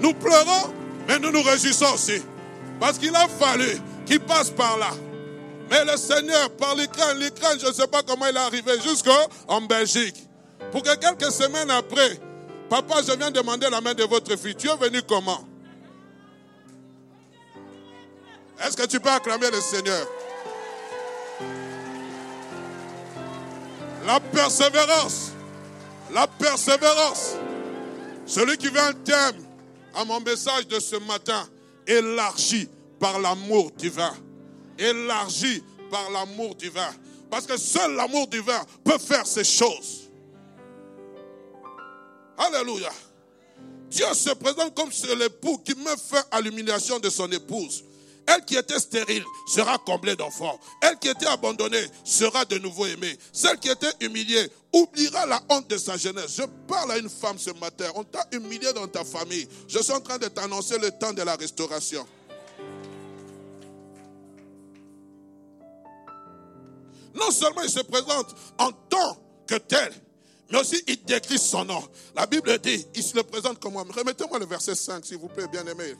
Nous 0.00 0.14
pleurons, 0.14 0.74
mais 1.08 1.18
nous 1.18 1.30
nous 1.30 1.42
réjouissons 1.42 1.94
aussi. 1.94 2.22
Parce 2.78 2.98
qu'il 2.98 3.14
a 3.14 3.28
fallu 3.28 3.78
qu'il 4.04 4.20
passe 4.20 4.50
par 4.50 4.76
là. 4.78 4.90
Mais 5.70 5.84
le 5.84 5.96
Seigneur, 5.96 6.50
par 6.50 6.74
l'Ukraine, 6.74 7.18
l'Ukraine, 7.18 7.58
je 7.60 7.66
ne 7.66 7.72
sais 7.72 7.86
pas 7.86 8.02
comment 8.02 8.26
il 8.26 8.36
est 8.36 8.40
arrivé 8.40 8.72
jusqu'en 8.80 9.60
Belgique. 9.62 10.26
Pour 10.70 10.82
que 10.82 10.94
quelques 10.96 11.32
semaines 11.32 11.70
après, 11.70 12.20
papa, 12.68 12.96
je 13.06 13.12
viens 13.16 13.30
demander 13.30 13.68
la 13.70 13.80
main 13.80 13.94
de 13.94 14.04
votre 14.04 14.36
fille. 14.36 14.54
Tu 14.54 14.68
es 14.68 14.76
venu 14.76 15.02
comment? 15.02 15.40
Est-ce 18.64 18.76
que 18.76 18.86
tu 18.86 19.00
peux 19.00 19.10
acclamer 19.10 19.50
le 19.50 19.60
Seigneur? 19.60 20.06
La 24.06 24.20
persévérance. 24.20 25.32
La 26.12 26.26
persévérance. 26.26 27.34
Celui 28.24 28.56
qui 28.56 28.68
veut 28.68 28.80
un 28.80 28.92
thème 28.92 29.45
à 29.96 30.04
mon 30.04 30.20
message 30.20 30.68
de 30.68 30.78
ce 30.78 30.96
matin, 30.96 31.48
élargi 31.86 32.68
par 33.00 33.18
l'amour 33.18 33.70
divin. 33.72 34.14
Élargi 34.78 35.62
par 35.90 36.10
l'amour 36.10 36.54
divin. 36.54 36.90
Parce 37.30 37.46
que 37.46 37.56
seul 37.56 37.94
l'amour 37.94 38.26
divin 38.28 38.60
peut 38.84 38.98
faire 38.98 39.26
ces 39.26 39.42
choses. 39.44 40.10
Alléluia. 42.36 42.92
Dieu 43.88 44.04
se 44.12 44.30
présente 44.34 44.74
comme 44.74 44.92
l'époux 45.14 45.58
qui 45.58 45.74
met 45.76 45.96
fin 45.96 46.22
à 46.30 46.42
de 46.42 47.08
son 47.08 47.30
épouse. 47.32 47.85
Elle 48.26 48.44
qui 48.44 48.56
était 48.56 48.78
stérile 48.78 49.24
sera 49.46 49.78
comblée 49.78 50.16
d'enfants. 50.16 50.58
Elle 50.82 50.98
qui 50.98 51.08
était 51.08 51.26
abandonnée 51.26 51.84
sera 52.04 52.44
de 52.44 52.58
nouveau 52.58 52.86
aimée. 52.86 53.16
Celle 53.32 53.58
qui 53.58 53.68
était 53.68 53.92
humiliée 54.00 54.50
oubliera 54.72 55.26
la 55.26 55.40
honte 55.48 55.68
de 55.68 55.78
sa 55.78 55.96
jeunesse. 55.96 56.36
Je 56.36 56.42
parle 56.66 56.92
à 56.92 56.98
une 56.98 57.08
femme 57.08 57.38
ce 57.38 57.50
matin. 57.60 57.86
On 57.94 58.04
t'a 58.04 58.26
humilié 58.32 58.72
dans 58.72 58.88
ta 58.88 59.04
famille. 59.04 59.48
Je 59.68 59.78
suis 59.78 59.92
en 59.92 60.00
train 60.00 60.18
de 60.18 60.26
t'annoncer 60.26 60.78
le 60.78 60.90
temps 60.90 61.12
de 61.12 61.22
la 61.22 61.36
restauration. 61.36 62.06
Non 67.14 67.30
seulement 67.30 67.62
il 67.62 67.70
se 67.70 67.80
présente 67.80 68.34
en 68.58 68.72
tant 68.72 69.16
que 69.46 69.54
tel, 69.54 69.92
mais 70.50 70.58
aussi 70.58 70.82
il 70.86 71.02
décrit 71.04 71.38
son 71.38 71.64
nom. 71.64 71.82
La 72.14 72.26
Bible 72.26 72.58
dit, 72.58 72.86
il 72.94 73.02
se 73.02 73.16
le 73.16 73.22
présente 73.22 73.58
comme 73.58 73.72
moi. 73.72 73.84
Remettez-moi 73.88 74.38
le 74.38 74.46
verset 74.46 74.74
5, 74.74 75.04
s'il 75.06 75.16
vous 75.16 75.28
plaît, 75.28 75.46
bien 75.48 75.66
aimé. 75.66 75.94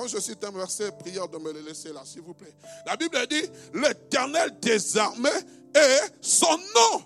Quand 0.00 0.06
je 0.06 0.18
cite 0.18 0.42
un 0.44 0.50
verset, 0.50 0.92
prière 0.92 1.28
de 1.28 1.36
me 1.36 1.52
le 1.52 1.60
laisser 1.60 1.92
là, 1.92 2.00
s'il 2.06 2.22
vous 2.22 2.32
plaît. 2.32 2.54
La 2.86 2.96
Bible 2.96 3.18
dit, 3.28 3.42
l'éternel 3.74 4.58
des 4.58 4.96
armées 4.96 5.28
est 5.74 6.14
son 6.22 6.56
nom. 6.56 7.04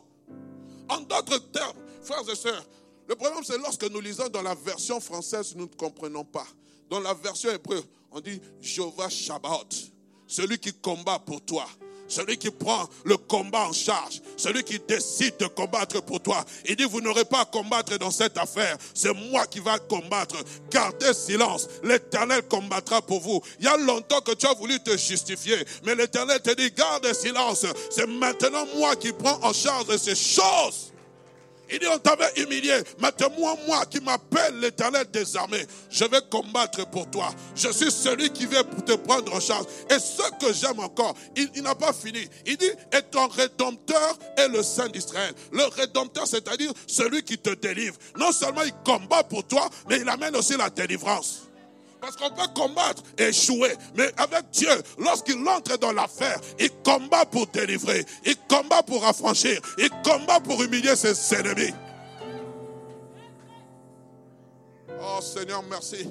En 0.89 1.01
d'autres 1.01 1.39
termes, 1.51 1.77
frères 2.05 2.23
et 2.31 2.37
sœurs, 2.37 2.65
le 3.09 3.17
problème 3.17 3.43
c'est 3.43 3.59
lorsque 3.59 3.91
nous 3.91 4.01
lisons 4.01 4.29
dans 4.29 4.43
la 4.43 4.55
version 4.55 5.01
française, 5.01 5.57
nous 5.57 5.65
ne 5.65 5.75
comprenons 5.75 6.25
pas. 6.25 6.47
Dans 6.89 7.01
la 7.01 7.15
version 7.15 7.51
hébreu, 7.51 7.83
on 8.13 8.21
dit 8.21 8.41
Jéhovah 8.61 9.09
Shabbat, 9.09 9.75
celui 10.29 10.61
qui 10.61 10.73
combat 10.73 11.19
pour 11.19 11.45
toi 11.45 11.67
celui 12.15 12.39
qui 12.39 12.51
prend 12.51 12.89
le 13.05 13.17
combat 13.17 13.67
en 13.69 13.73
charge, 13.73 14.21
celui 14.37 14.63
qui 14.63 14.79
décide 14.79 15.37
de 15.39 15.47
combattre 15.47 16.01
pour 16.03 16.21
toi. 16.21 16.45
Il 16.69 16.77
dit, 16.77 16.85
vous 16.85 17.01
n'aurez 17.01 17.25
pas 17.25 17.41
à 17.41 17.45
combattre 17.45 17.99
dans 17.99 18.11
cette 18.11 18.39
affaire, 18.39 18.77
c'est 18.95 19.13
moi 19.31 19.47
qui 19.47 19.61
vais 19.61 19.71
combattre. 19.89 20.37
Gardez 20.71 21.13
silence, 21.13 21.69
l'Éternel 21.83 22.43
combattra 22.43 23.03
pour 23.03 23.21
vous. 23.21 23.43
Il 23.59 23.67
y 23.67 23.69
a 23.69 23.77
longtemps 23.77 24.21
que 24.21 24.33
tu 24.33 24.47
as 24.47 24.55
voulu 24.55 24.79
te 24.81 24.97
justifier, 24.97 25.57
mais 25.85 25.95
l'Éternel 25.95 26.41
te 26.41 26.55
dit, 26.55 26.71
garde 26.71 27.13
silence, 27.13 27.67
c'est 27.91 28.07
maintenant 28.07 28.67
moi 28.77 28.95
qui 28.97 29.13
prends 29.13 29.39
en 29.43 29.53
charge 29.53 29.97
ces 29.97 30.15
choses. 30.15 30.94
Il 31.71 31.79
dit, 31.79 31.87
on 31.87 31.99
t'avait 31.99 32.33
humilié. 32.37 32.75
Maintenant, 32.99 33.31
moi 33.67 33.85
qui 33.87 34.01
m'appelle 34.01 34.61
l'éternel 34.61 35.07
des 35.11 35.37
armées, 35.37 35.65
je 35.91 36.05
vais 36.05 36.21
combattre 36.31 36.89
pour 36.91 37.11
toi. 37.11 37.31
Je 37.55 37.71
suis 37.73 37.91
celui 37.91 38.31
qui 38.31 38.47
vient 38.47 38.65
pour 38.65 38.85
te 38.85 38.93
prendre 38.93 39.35
en 39.35 39.41
charge. 39.41 39.67
Et 39.91 39.99
ce 39.99 40.31
que 40.45 40.53
j'aime 40.53 40.81
encore, 40.81 41.15
il, 41.37 41.51
il 41.55 41.63
n'a 41.63 41.75
pas 41.75 41.93
fini. 41.93 42.29
Il 42.47 42.57
dit, 42.57 42.71
et 42.93 43.03
ton 43.11 43.29
rédempteur 43.29 44.19
est 44.37 44.49
le 44.49 44.63
Saint 44.63 44.89
d'Israël. 44.89 45.33
Le 45.53 45.65
rédempteur, 45.65 46.27
c'est-à-dire 46.27 46.73
celui 46.87 47.23
qui 47.23 47.39
te 47.39 47.51
délivre. 47.51 47.97
Non 48.19 48.33
seulement 48.33 48.63
il 48.63 48.73
combat 48.85 49.25
pour 49.25 49.47
toi, 49.47 49.69
mais 49.89 50.01
il 50.01 50.09
amène 50.09 50.37
aussi 50.37 50.57
la 50.57 50.71
délivrance. 50.71 51.44
Parce 52.05 52.17
qu'on 52.17 52.31
peut 52.31 52.53
combattre 52.55 53.03
et 53.17 53.29
échouer. 53.29 53.73
Mais 53.95 54.13
avec 54.19 54.51
Dieu, 54.51 54.69
lorsqu'il 54.99 55.37
entre 55.49 55.79
dans 55.79 55.93
l'affaire, 55.93 56.39
il 56.59 56.69
combat 56.85 57.25
pour 57.25 57.47
délivrer. 57.47 58.05
Il 58.27 58.37
combat 58.47 58.83
pour 58.83 59.07
affranchir. 59.07 59.59
Il 59.79 59.89
combat 60.05 60.39
pour 60.41 60.63
humilier 60.63 60.97
ses 60.97 61.35
ennemis. 61.35 61.73
Oh 65.01 65.21
Seigneur, 65.23 65.63
merci. 65.63 66.11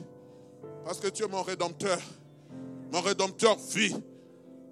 Parce 0.83 0.99
que 0.99 1.09
tu 1.09 1.25
es 1.25 1.27
mon 1.27 1.43
rédempteur. 1.43 1.99
Mon 2.91 3.01
rédempteur 3.01 3.55
vit, 3.57 3.95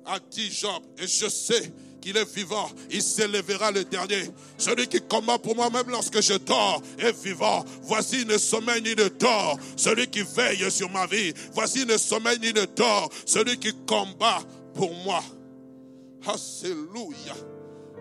a 0.07 0.17
dit. 0.19 0.63
Et 0.97 1.05
je 1.05 1.29
sais 1.29 1.71
qu'il 2.01 2.17
est 2.17 2.35
vivant, 2.35 2.69
il 2.89 3.01
s'élèvera 3.01 3.71
le 3.71 3.85
dernier. 3.85 4.29
Celui 4.57 4.87
qui 4.87 4.99
combat 5.01 5.37
pour 5.37 5.55
moi, 5.55 5.69
même 5.69 5.89
lorsque 5.89 6.21
je 6.21 6.33
dors, 6.33 6.81
est 6.99 7.15
vivant. 7.23 7.63
Voici 7.83 8.25
ne 8.25 8.37
sommeil 8.37 8.81
ni 8.81 8.95
ne 8.95 9.07
dort. 9.07 9.57
Celui 9.77 10.07
qui 10.07 10.23
veille 10.23 10.69
sur 10.71 10.89
ma 10.89 11.05
vie. 11.05 11.33
Voici 11.53 11.85
ne 11.85 11.97
sommeil 11.97 12.39
ni 12.39 12.51
ne 12.53 12.65
dort. 12.65 13.09
Celui 13.25 13.57
qui 13.57 13.73
combat 13.85 14.39
pour 14.73 14.93
moi. 15.03 15.23
Alléluia. 16.25 17.50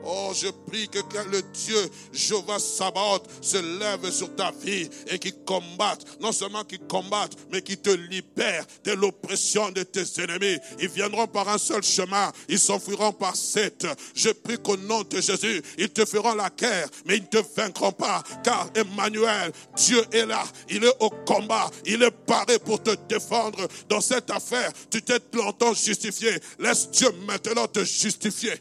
Oh, 0.04 0.32
je 0.34 0.48
prie 0.48 0.88
que 0.88 0.98
le 1.30 1.42
Dieu 1.42 1.90
Jéhovah 2.12 2.58
Sabaoth 2.58 3.28
se 3.42 3.58
lève 3.58 4.10
sur 4.10 4.34
ta 4.34 4.50
vie 4.50 4.88
et 5.08 5.18
qui 5.18 5.32
combatte, 5.44 6.04
non 6.20 6.32
seulement 6.32 6.64
qui 6.64 6.78
combatte, 6.78 7.32
mais 7.52 7.62
qui 7.62 7.76
te 7.76 7.90
libère 7.90 8.64
de 8.84 8.92
l'oppression 8.92 9.70
de 9.70 9.82
tes 9.82 10.22
ennemis. 10.22 10.58
Ils 10.78 10.88
viendront 10.88 11.26
par 11.26 11.48
un 11.48 11.58
seul 11.58 11.82
chemin, 11.82 12.32
ils 12.48 12.58
s'enfuiront 12.58 13.12
par 13.12 13.36
sept. 13.36 13.86
Je 14.14 14.30
prie 14.30 14.58
qu'au 14.58 14.76
nom 14.76 15.02
de 15.02 15.20
Jésus, 15.20 15.62
ils 15.78 15.90
te 15.90 16.04
feront 16.04 16.34
la 16.34 16.50
guerre, 16.50 16.88
mais 17.04 17.16
ils 17.16 17.22
ne 17.22 17.26
te 17.26 17.44
vaincront 17.56 17.92
pas, 17.92 18.22
car 18.42 18.70
Emmanuel, 18.74 19.52
Dieu 19.76 20.02
est 20.12 20.26
là, 20.26 20.44
il 20.68 20.84
est 20.84 20.96
au 21.00 21.10
combat, 21.10 21.70
il 21.84 22.02
est 22.02 22.10
paré 22.10 22.58
pour 22.58 22.82
te 22.82 22.94
défendre 23.08 23.68
dans 23.88 24.00
cette 24.00 24.30
affaire. 24.30 24.72
Tu 24.90 25.02
t'es 25.02 25.18
longtemps 25.34 25.74
justifié, 25.74 26.30
laisse 26.58 26.90
Dieu 26.90 27.10
maintenant 27.26 27.66
te 27.66 27.84
justifier. 27.84 28.54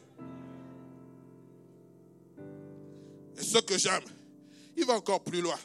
Et 3.39 3.43
ce 3.43 3.60
que 3.60 3.77
j'aime, 3.77 4.03
il 4.75 4.86
va 4.86 4.93
encore 4.93 5.24
plus 5.24 5.41
loin. 5.41 5.58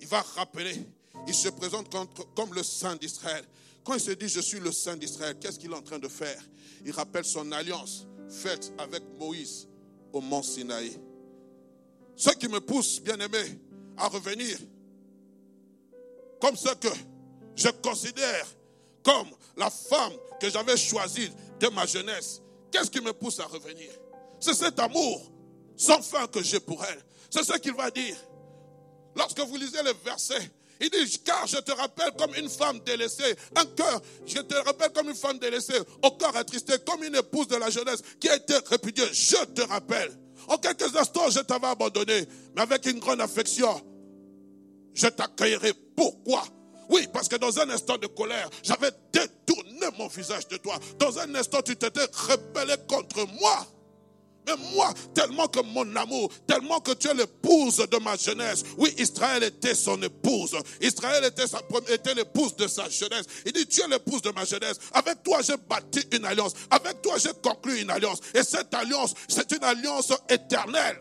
Il 0.00 0.06
va 0.06 0.20
rappeler, 0.20 0.74
il 1.26 1.34
se 1.34 1.48
présente 1.48 1.92
comme, 2.34 2.54
le 2.54 2.62
Saint 2.62 2.96
d'Israël. 2.96 3.44
Quand 3.84 3.94
il 3.94 4.00
se 4.00 4.12
dit 4.12 4.28
je 4.28 4.40
suis 4.40 4.60
le 4.60 4.70
Saint 4.70 4.96
d'Israël, 4.96 5.36
qu'est-ce 5.40 5.58
qu'il 5.58 5.72
est 5.72 5.76
en 5.76 5.82
train 5.82 5.98
de 5.98 6.08
faire? 6.08 6.40
Il 6.84 6.92
rappelle 6.92 7.24
son 7.24 7.50
alliance 7.52 8.06
faite 8.28 8.72
avec 8.78 9.02
Moïse 9.18 9.68
au 10.12 10.20
mont 10.20 10.42
Sinaï. 10.42 10.98
Ce 12.16 12.30
qui 12.30 12.48
me 12.48 12.60
pousse, 12.60 13.00
bien 13.00 13.18
aimé, 13.18 13.42
à 13.96 14.08
revenir, 14.08 14.58
comme 16.40 16.56
ce 16.56 16.74
que 16.74 16.88
je 17.56 17.68
considère 17.82 18.46
comme 19.02 19.28
la 19.56 19.70
femme 19.70 20.12
que 20.40 20.48
j'avais 20.48 20.76
choisie 20.76 21.30
de 21.58 21.68
ma 21.68 21.86
jeunesse, 21.86 22.40
qu'est-ce 22.70 22.90
qui 22.90 23.00
me 23.00 23.12
pousse 23.12 23.40
à 23.40 23.46
revenir? 23.46 23.90
C'est 24.40 24.54
cet 24.54 24.78
amour 24.78 25.32
sans 25.76 26.02
fin 26.02 26.26
que 26.26 26.42
j'ai 26.42 26.60
pour 26.60 26.84
elle. 26.84 27.02
C'est 27.30 27.44
ce 27.44 27.58
qu'il 27.58 27.74
va 27.74 27.90
dire. 27.90 28.16
Lorsque 29.16 29.40
vous 29.40 29.56
lisez 29.56 29.82
le 29.82 29.92
verset, 30.04 30.50
il 30.80 30.90
dit, 30.90 31.18
car 31.20 31.46
je 31.46 31.58
te 31.58 31.72
rappelle 31.72 32.12
comme 32.18 32.34
une 32.34 32.48
femme 32.48 32.80
délaissée, 32.80 33.36
un 33.54 33.64
cœur, 33.66 34.02
je 34.26 34.40
te 34.40 34.54
rappelle 34.54 34.92
comme 34.92 35.08
une 35.08 35.14
femme 35.14 35.38
délaissée, 35.38 35.78
au 36.02 36.10
cœur 36.12 36.34
attristé, 36.36 36.74
comme 36.84 37.04
une 37.04 37.14
épouse 37.14 37.46
de 37.46 37.56
la 37.56 37.70
jeunesse 37.70 38.02
qui 38.18 38.28
a 38.28 38.36
été 38.36 38.54
répudiée. 38.66 39.06
Je 39.12 39.44
te 39.44 39.62
rappelle. 39.62 40.10
En 40.48 40.58
quelques 40.58 40.96
instants, 40.96 41.30
je 41.30 41.40
t'avais 41.40 41.68
abandonné, 41.68 42.26
mais 42.56 42.62
avec 42.62 42.84
une 42.86 42.98
grande 42.98 43.20
affection, 43.20 43.80
je 44.92 45.06
t'accueillerai. 45.06 45.72
Pourquoi? 45.96 46.42
Oui, 46.88 47.06
parce 47.12 47.28
que 47.28 47.36
dans 47.36 47.60
un 47.60 47.70
instant 47.70 47.96
de 47.96 48.08
colère, 48.08 48.50
j'avais 48.62 48.90
détourné 49.12 49.86
mon 49.98 50.08
visage 50.08 50.48
de 50.48 50.56
toi. 50.56 50.78
Dans 50.98 51.18
un 51.18 51.34
instant, 51.36 51.62
tu 51.62 51.76
t'étais 51.76 52.06
rebellé 52.12 52.74
contre 52.88 53.24
moi. 53.40 53.66
Mais 54.46 54.54
moi, 54.74 54.92
tellement 55.14 55.46
que 55.46 55.60
mon 55.60 55.94
amour, 55.94 56.30
tellement 56.46 56.80
que 56.80 56.92
tu 56.92 57.08
es 57.08 57.14
l'épouse 57.14 57.76
de 57.76 57.96
ma 57.98 58.16
jeunesse. 58.16 58.64
Oui, 58.76 58.92
Israël 58.98 59.42
était 59.44 59.74
son 59.74 60.02
épouse. 60.02 60.56
Israël 60.80 61.24
était, 61.24 61.44
était 61.88 62.14
l'épouse 62.14 62.56
de 62.56 62.66
sa 62.66 62.88
jeunesse. 62.88 63.26
Il 63.46 63.52
dit, 63.52 63.66
tu 63.66 63.82
es 63.82 63.88
l'épouse 63.88 64.22
de 64.22 64.30
ma 64.30 64.44
jeunesse. 64.44 64.78
Avec 64.92 65.22
toi, 65.22 65.40
j'ai 65.42 65.56
bâti 65.56 66.00
une 66.12 66.24
alliance. 66.24 66.54
Avec 66.70 67.02
toi, 67.02 67.16
j'ai 67.18 67.32
conclu 67.42 67.80
une 67.80 67.90
alliance. 67.90 68.18
Et 68.34 68.42
cette 68.42 68.74
alliance, 68.74 69.14
c'est 69.28 69.50
une 69.52 69.62
alliance 69.62 70.12
éternelle. 70.28 71.00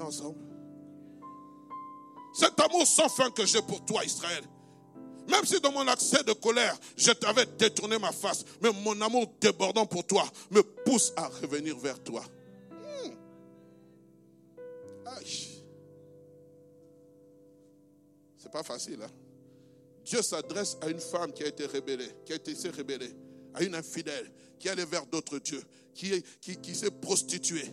Ensemble. 0.00 0.38
Cet 2.34 2.58
amour 2.60 2.86
sans 2.86 3.08
fin 3.08 3.30
que 3.30 3.46
j'ai 3.46 3.62
pour 3.62 3.84
toi, 3.84 4.04
Israël, 4.04 4.42
même 5.28 5.44
si 5.44 5.60
dans 5.60 5.72
mon 5.72 5.86
accès 5.88 6.22
de 6.22 6.32
colère, 6.32 6.76
je 6.96 7.12
t'avais 7.12 7.46
détourné 7.58 7.98
ma 7.98 8.12
face, 8.12 8.44
mais 8.60 8.70
mon 8.72 9.00
amour 9.00 9.32
débordant 9.40 9.86
pour 9.86 10.04
toi 10.04 10.24
me 10.50 10.62
pousse 10.62 11.12
à 11.16 11.28
revenir 11.28 11.76
vers 11.78 12.02
toi. 12.02 12.22
Hmm. 12.70 13.12
C'est 18.36 18.52
pas 18.52 18.62
facile. 18.62 19.00
Hein? 19.02 19.10
Dieu 20.04 20.20
s'adresse 20.20 20.76
à 20.82 20.88
une 20.88 21.00
femme 21.00 21.32
qui 21.32 21.42
a 21.42 21.46
été 21.46 21.64
rébellée, 21.66 22.10
qui 22.26 22.32
a 22.32 22.36
été 22.36 22.52
rébellée, 22.68 23.14
à 23.54 23.62
une 23.62 23.74
infidèle, 23.74 24.30
qui 24.58 24.68
est 24.68 24.70
allée 24.70 24.84
vers 24.84 25.06
d'autres 25.06 25.38
dieux, 25.38 25.62
qui, 25.94 26.22
s'est 26.74 26.90
prostituée, 26.90 27.66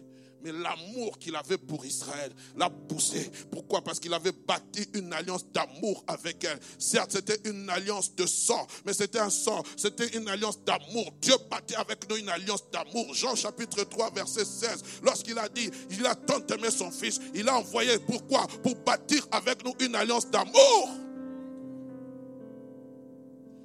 mais 0.44 0.52
l'amour 0.52 1.18
qu'il 1.20 1.36
avait 1.36 1.58
pour 1.58 1.86
Israël 1.86 2.32
l'a 2.56 2.70
poussé. 2.70 3.32
Pourquoi? 3.52 3.82
Parce 3.82 4.00
qu'il 4.00 4.14
avait 4.14 4.32
bâti 4.32 4.88
une 4.94 5.14
alliance 5.14 5.46
d'amour 5.52 6.04
avec 6.08 6.44
elle. 6.44 6.60
Certes, 6.78 7.12
c'était 7.12 7.50
une 7.50 7.70
alliance 7.70 8.16
de 8.16 8.26
sang, 8.26 8.68
mais 8.86 8.94
c'était 8.94 9.20
un 9.20 9.30
sang, 9.30 9.64
c'était 9.78 10.08
une 10.18 10.28
alliance 10.28 10.64
d'amour. 10.64 11.12
Dieu 11.22 11.36
bâtit 11.50 11.76
avec 11.76 12.10
nous 12.10 12.18
une 12.18 12.30
alliance 12.30 12.64
d'amour. 12.72 13.14
Jean 13.14 13.36
chapitre 13.36 13.84
3, 13.84 14.12
verset 14.12 14.46
16, 14.46 14.84
lorsqu'il 15.04 15.38
a 15.38 15.50
dit, 15.50 15.70
il 15.90 16.06
a 16.06 16.16
tant 16.16 16.46
aimé 16.48 16.72
son 16.72 16.92
fils, 16.92 17.20
il 17.34 17.48
a 17.48 17.58
envoyé, 17.58 18.00
pourquoi? 18.00 18.48
Pour 18.64 18.76
bâtir 18.76 19.28
avec 19.32 19.64
nous 19.64 19.74
une 19.80 19.96
alliance 19.96 20.30
d'amour. 20.30 20.90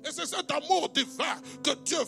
Et 0.05 0.13
c'est 0.13 0.27
cet 0.27 0.51
amour 0.53 0.89
divin 0.91 1.41
que 1.65 1.75
Dieu 1.83 1.99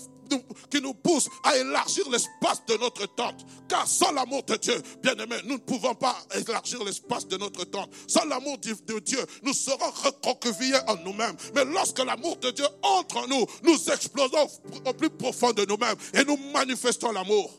qui 0.71 0.81
nous 0.81 0.95
pousse 0.95 1.29
à 1.45 1.57
élargir 1.57 2.09
l'espace 2.11 2.63
de 2.67 2.77
notre 2.77 3.07
tente. 3.15 3.47
Car 3.69 3.87
sans 3.87 4.13
l'amour 4.13 4.43
de 4.45 4.57
Dieu, 4.57 4.81
bien 5.03 5.15
aimé, 5.15 5.37
nous 5.45 5.55
ne 5.55 5.59
pouvons 5.59 5.95
pas 5.95 6.17
élargir 6.35 6.83
l'espace 6.85 7.27
de 7.27 7.37
notre 7.37 7.65
tente. 7.65 7.91
Sans 8.07 8.25
l'amour 8.25 8.59
de 8.59 8.99
Dieu, 9.01 9.21
nous 9.43 9.53
serons 9.53 9.91
recroquevillés 10.05 10.79
en 10.87 10.97
nous-mêmes. 10.97 11.37
Mais 11.55 11.65
lorsque 11.65 11.99
l'amour 11.99 12.37
de 12.37 12.51
Dieu 12.51 12.67
entre 12.83 13.19
en 13.19 13.27
nous, 13.29 13.47
nous 13.63 13.91
explosons 13.91 14.49
au 14.85 14.93
plus 14.93 15.11
profond 15.11 15.53
de 15.53 15.65
nous-mêmes 15.65 15.97
et 16.15 16.25
nous 16.25 16.37
manifestons 16.53 17.13
l'amour. 17.13 17.51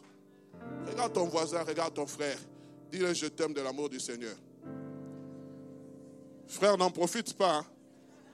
Regarde 0.87 1.13
ton 1.13 1.25
voisin, 1.25 1.63
regarde 1.63 1.93
ton 1.93 2.07
frère. 2.07 2.37
Dis-le, 2.91 3.13
je 3.13 3.27
t'aime 3.27 3.53
de 3.53 3.61
l'amour 3.61 3.89
du 3.89 3.99
Seigneur. 3.99 4.35
Frère, 6.47 6.77
n'en 6.77 6.89
profite 6.89 7.33
pas. 7.35 7.57
Hein. 7.57 7.65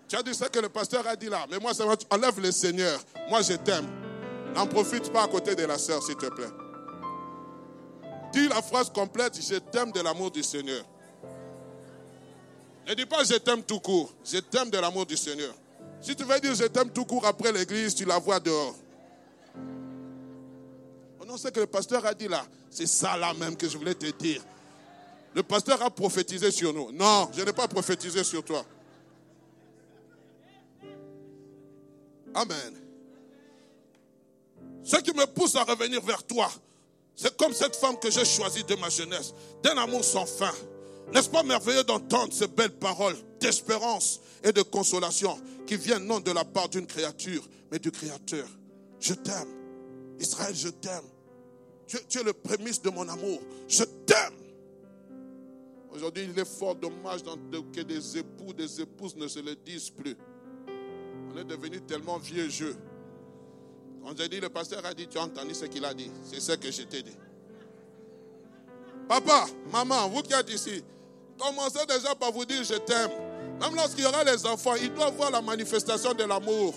Tu 0.08 0.16
as 0.16 0.24
dit 0.24 0.34
ce 0.34 0.46
que 0.46 0.60
le 0.60 0.70
pasteur 0.70 1.06
a 1.08 1.16
dit 1.16 1.28
là. 1.28 1.46
Mais 1.50 1.60
moi, 1.60 1.74
ça 1.74 1.86
va, 1.86 1.96
enlève 2.12 2.40
le 2.40 2.52
Seigneur. 2.52 3.00
Moi, 3.30 3.42
je 3.42 3.54
t'aime. 3.54 4.05
N'en 4.56 4.68
profite 4.68 5.12
pas 5.12 5.24
à 5.24 5.28
côté 5.28 5.54
de 5.54 5.64
la 5.66 5.78
sœur, 5.78 6.02
s'il 6.02 6.16
te 6.16 6.28
plaît. 6.28 6.50
Dis 8.32 8.48
la 8.48 8.62
phrase 8.62 8.90
complète, 8.90 9.38
je 9.42 9.56
t'aime 9.56 9.92
de 9.92 10.00
l'amour 10.00 10.32
du 10.32 10.42
Seigneur. 10.44 10.84
Ne 12.88 12.94
dis 12.94 13.06
pas 13.06 13.24
je 13.24 13.36
t'aime 13.36 13.64
tout 13.64 13.80
court, 13.80 14.14
je 14.24 14.38
t'aime 14.38 14.70
de 14.70 14.78
l'amour 14.78 15.06
du 15.06 15.18
Seigneur. 15.18 15.54
Si 16.02 16.16
tu 16.16 16.24
veux 16.24 16.40
dire 16.40 16.56
je 16.56 16.66
t'aime 16.66 16.90
tout 16.90 17.04
court 17.04 17.26
après 17.26 17.52
l'église, 17.52 17.96
tu 17.96 18.06
la 18.06 18.18
vois 18.18 18.40
dehors. 18.40 18.76
Oh 21.20 21.26
non, 21.26 21.36
ce 21.36 21.50
que 21.50 21.60
le 21.60 21.68
pasteur 21.68 22.06
a 22.06 22.14
dit 22.14 22.28
là, 22.28 22.46
c'est 22.70 22.88
ça 22.88 23.18
là 23.18 23.34
même 23.34 23.58
que 23.58 23.68
je 23.68 23.78
voulais 23.78 23.96
te 23.96 24.06
dire. 24.12 24.42
Le 25.34 25.44
pasteur 25.44 25.82
a 25.82 25.90
prophétisé 25.90 26.50
sur 26.52 26.74
nous. 26.74 26.94
Non, 26.94 27.30
je 27.36 27.42
n'ai 27.42 27.52
pas 27.52 27.68
prophétisé 27.68 28.24
sur 28.24 28.44
toi. 28.44 28.64
Amen. 32.34 32.85
Ce 34.86 34.98
qui 34.98 35.12
me 35.14 35.26
pousse 35.26 35.56
à 35.56 35.64
revenir 35.64 36.00
vers 36.02 36.24
toi, 36.24 36.50
c'est 37.16 37.36
comme 37.38 37.54
cette 37.54 37.76
femme 37.76 37.98
que 37.98 38.12
j'ai 38.12 38.24
choisie 38.24 38.64
de 38.64 38.76
ma 38.76 38.90
jeunesse, 38.90 39.34
d'un 39.64 39.76
amour 39.78 40.04
sans 40.04 40.28
fin. 40.28 40.54
N'est-ce 41.12 41.30
pas 41.30 41.42
merveilleux 41.42 41.84
d'entendre 41.84 42.32
ces 42.32 42.48
belles 42.48 42.78
paroles 42.78 43.16
d'espérance 43.40 44.22
et 44.44 44.52
de 44.52 44.62
consolation 44.62 45.38
qui 45.66 45.76
viennent 45.76 46.06
non 46.06 46.20
de 46.20 46.32
la 46.32 46.46
part 46.46 46.70
d'une 46.70 46.86
créature, 46.86 47.44
mais 47.72 47.80
du 47.80 47.92
Créateur? 47.92 48.48
Je 49.00 49.16
t'aime. 49.16 49.50
Israël, 50.20 50.56
je 50.56 50.70
t'aime. 50.70 51.04
Tu, 51.88 52.20
es 52.20 52.24
le 52.24 52.34
prémisse 52.34 52.82
de 52.82 52.90
mon 52.92 53.08
amour. 53.10 53.42
Je 53.68 53.84
t'aime. 53.84 54.34
Aujourd'hui, 55.94 56.28
il 56.32 56.40
est 56.40 56.46
fort 56.46 56.76
dommage 56.76 57.22
que 57.74 57.82
des 57.82 58.18
époux, 58.20 58.54
des 58.54 58.82
épouses 58.82 59.16
ne 59.16 59.28
se 59.28 59.40
le 59.40 59.56
disent 59.56 59.90
plus. 59.90 60.16
On 61.32 61.38
est 61.38 61.46
devenu 61.46 61.82
tellement 61.82 62.20
vieux 62.20 62.50
jeu. 62.50 62.76
On 64.06 64.12
a 64.12 64.28
dit, 64.28 64.40
le 64.40 64.50
pasteur 64.50 64.86
a 64.86 64.94
dit, 64.94 65.08
tu 65.08 65.18
as 65.18 65.24
entendu 65.24 65.56
ce 65.56 65.66
qu'il 65.66 65.84
a 65.84 65.94
dit. 65.94 66.12
C'est 66.32 66.40
ce 66.40 66.52
que 66.52 66.72
je 66.72 66.84
t'ai 66.84 67.02
dit. 67.02 67.18
Papa, 69.08 69.48
maman, 69.72 70.08
vous 70.10 70.22
qui 70.22 70.34
êtes 70.34 70.50
ici, 70.52 70.84
commencez 71.40 71.86
déjà 71.88 72.14
par 72.16 72.32
vous 72.32 72.46
dire 72.46 72.64
je 72.64 72.76
t'aime. 72.76 73.10
Même 73.60 73.76
lorsqu'il 73.76 74.04
y 74.04 74.08
aura 74.08 74.24
les 74.24 74.46
enfants, 74.46 74.76
ils 74.76 74.94
doivent 74.94 75.16
voir 75.16 75.32
la 75.32 75.42
manifestation 75.42 76.14
de 76.14 76.24
l'amour. 76.24 76.74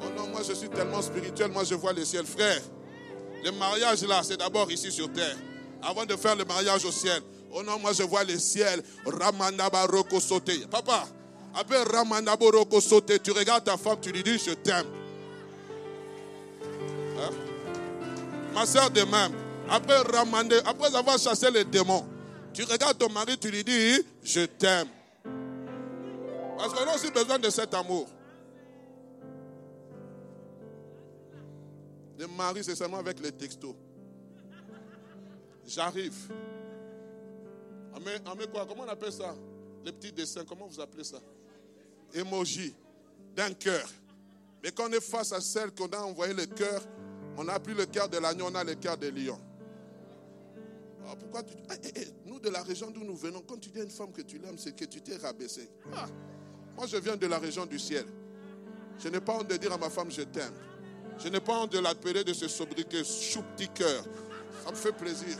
Oh 0.00 0.04
non, 0.16 0.28
moi 0.28 0.40
je 0.46 0.52
suis 0.52 0.68
tellement 0.68 1.02
spirituel, 1.02 1.50
moi 1.50 1.64
je 1.64 1.74
vois 1.74 1.92
le 1.92 2.04
ciel. 2.04 2.26
Frère, 2.26 2.60
le 3.44 3.50
mariage 3.52 4.02
là, 4.04 4.22
c'est 4.22 4.36
d'abord 4.36 4.70
ici 4.70 4.92
sur 4.92 5.12
terre. 5.12 5.36
Avant 5.82 6.04
de 6.04 6.14
faire 6.16 6.36
le 6.36 6.44
mariage 6.44 6.84
au 6.84 6.92
ciel. 6.92 7.22
Oh 7.52 7.62
non, 7.62 7.78
moi 7.78 7.92
je 7.92 8.02
vois 8.02 8.24
le 8.24 8.38
ciel. 8.38 8.82
Ramanabaroko 9.04 10.20
sauter. 10.20 10.66
Papa, 10.70 11.06
après 11.54 11.82
Ramanabaroko 11.82 12.80
sauter, 12.80 13.18
tu 13.18 13.30
regardes 13.30 13.64
ta 13.64 13.76
femme, 13.76 13.98
tu 14.00 14.10
lui 14.10 14.22
dis 14.22 14.38
je 14.38 14.52
t'aime. 14.52 14.86
Ma 18.56 18.64
soeur 18.64 18.90
de 18.90 19.02
même, 19.02 19.34
après 19.68 19.98
ramander, 19.98 20.58
après 20.64 20.96
avoir 20.96 21.18
chassé 21.18 21.50
les 21.50 21.66
démons, 21.66 22.06
tu 22.54 22.64
regardes 22.64 22.96
ton 22.96 23.10
mari, 23.10 23.36
tu 23.36 23.50
lui 23.50 23.62
dis, 23.62 24.02
je 24.22 24.46
t'aime. 24.46 24.88
Parce 26.56 26.72
qu'on 26.72 26.90
a 26.90 26.94
aussi 26.94 27.10
besoin 27.10 27.38
de 27.38 27.50
cet 27.50 27.74
amour. 27.74 28.08
Le 32.18 32.26
mari, 32.28 32.64
c'est 32.64 32.74
seulement 32.74 32.96
avec 32.96 33.20
les 33.20 33.30
textos. 33.30 33.74
J'arrive. 35.66 36.14
quoi 38.50 38.64
Comment 38.66 38.84
on 38.84 38.88
appelle 38.88 39.12
ça? 39.12 39.34
Les 39.84 39.92
petits 39.92 40.12
dessins, 40.12 40.46
comment 40.48 40.66
vous 40.66 40.80
appelez 40.80 41.04
ça? 41.04 41.18
Emoji 42.14 42.74
d'un 43.34 43.52
cœur. 43.52 43.86
Mais 44.62 44.72
quand 44.72 44.88
on 44.88 44.92
est 44.92 45.00
face 45.02 45.32
à 45.32 45.42
celle 45.42 45.72
qu'on 45.72 45.88
a 45.88 45.98
envoyé 45.98 46.32
le 46.32 46.46
cœur, 46.46 46.80
on 47.36 47.44
n'a 47.44 47.58
plus 47.60 47.74
le 47.74 47.86
cœur 47.86 48.08
de 48.08 48.18
l'agneau, 48.18 48.46
on 48.50 48.54
a 48.54 48.64
le 48.64 48.74
cœur 48.74 48.96
de 48.96 49.08
lion. 49.08 49.38
Alors 51.04 51.16
pourquoi 51.16 51.42
tu... 51.42 51.54
Eh, 51.70 51.74
eh, 51.84 51.92
eh, 52.00 52.08
nous, 52.24 52.40
de 52.40 52.48
la 52.48 52.62
région 52.62 52.90
d'où 52.90 53.04
nous 53.04 53.16
venons, 53.16 53.42
quand 53.46 53.58
tu 53.60 53.70
dis 53.70 53.80
à 53.80 53.84
une 53.84 53.90
femme 53.90 54.12
que 54.12 54.22
tu 54.22 54.38
l'aimes, 54.38 54.58
c'est 54.58 54.74
que 54.74 54.84
tu 54.84 55.00
t'es 55.00 55.16
rabaissé. 55.16 55.70
Ah, 55.94 56.06
moi, 56.76 56.86
je 56.86 56.96
viens 56.96 57.16
de 57.16 57.26
la 57.26 57.38
région 57.38 57.64
du 57.64 57.78
ciel. 57.78 58.06
Je 58.98 59.08
n'ai 59.08 59.20
pas 59.20 59.34
honte 59.34 59.48
de 59.48 59.56
dire 59.56 59.72
à 59.72 59.78
ma 59.78 59.90
femme, 59.90 60.10
je 60.10 60.22
t'aime. 60.22 60.52
Je 61.18 61.28
n'ai 61.28 61.40
pas 61.40 61.60
honte 61.60 61.72
de 61.72 61.78
l'appeler 61.78 62.24
de 62.24 62.32
ce 62.32 62.48
sobriquet, 62.48 63.04
chou 63.04 63.42
petit 63.56 63.68
cœur. 63.68 64.04
Ça 64.64 64.70
me 64.70 64.76
fait 64.76 64.92
plaisir. 64.92 65.36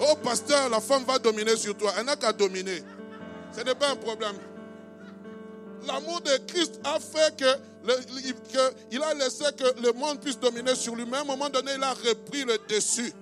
Oh, 0.00 0.16
pasteur, 0.22 0.68
la 0.70 0.80
femme 0.80 1.04
va 1.04 1.18
dominer 1.18 1.56
sur 1.56 1.76
toi. 1.76 1.92
Elle 1.98 2.06
n'a 2.06 2.16
qu'à 2.16 2.32
dominer. 2.32 2.82
Ce 3.52 3.60
n'est 3.60 3.74
pas 3.74 3.90
un 3.90 3.96
problème. 3.96 4.36
L'amour 5.86 6.20
de 6.20 6.36
Christ 6.46 6.80
a 6.84 6.98
fait 6.98 7.36
que, 7.36 7.44
il 8.90 9.02
a 9.02 9.14
laissé 9.14 9.44
que 9.56 9.80
le 9.80 9.92
monde 9.92 10.20
puisse 10.20 10.38
dominer 10.38 10.74
sur 10.74 10.94
lui. 10.94 11.04
Mais 11.06 11.18
à 11.18 11.20
un 11.20 11.24
moment 11.24 11.48
donné, 11.48 11.72
il 11.76 11.82
a 11.82 11.92
repris 11.92 12.44
le 12.44 12.58
dessus. 12.68 13.12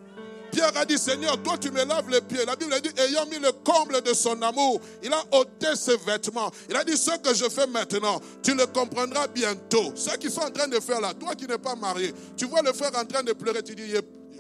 Pierre 0.51 0.77
a 0.77 0.85
dit, 0.85 0.99
Seigneur, 0.99 1.41
toi 1.43 1.59
tu 1.59 1.71
me 1.71 1.85
laves 1.85 2.09
les 2.11 2.21
pieds. 2.21 2.45
La 2.47 2.57
Bible 2.57 2.73
a 2.73 2.81
dit, 2.81 2.91
ayant 2.97 3.27
mis 3.27 3.39
le 3.39 3.53
comble 3.53 4.01
de 4.01 4.15
son 4.15 4.41
amour, 4.43 4.81
il 5.03 5.13
a 5.13 5.23
ôté 5.33 5.77
ses 5.77 5.97
vêtements. 5.99 6.51
Il 6.69 6.77
a 6.77 6.85
dit, 6.85 6.97
ce 6.97 7.17
que 7.19 7.35
je 7.35 7.49
fais 7.49 7.67
maintenant, 7.67 8.21
tu 8.43 8.55
le 8.55 8.67
comprendras 8.67 9.29
bientôt. 9.29 9.93
Ce 9.95 10.17
qu'ils 10.17 10.31
sont 10.31 10.41
en 10.41 10.51
train 10.51 10.69
de 10.69 10.81
faire 10.81 11.01
là, 11.01 11.13
toi 11.15 11.35
qui 11.35 11.47
n'es 11.47 11.59
pas 11.59 11.75
marié, 11.77 12.15
tu 12.37 12.47
vois 12.47 12.63
le 12.63 12.73
frère 12.73 12.93
en 12.97 13.05
train 13.05 13.23
de 13.23 13.33
pleurer, 13.33 13.63
tu 13.63 13.75
dis, 13.75 13.93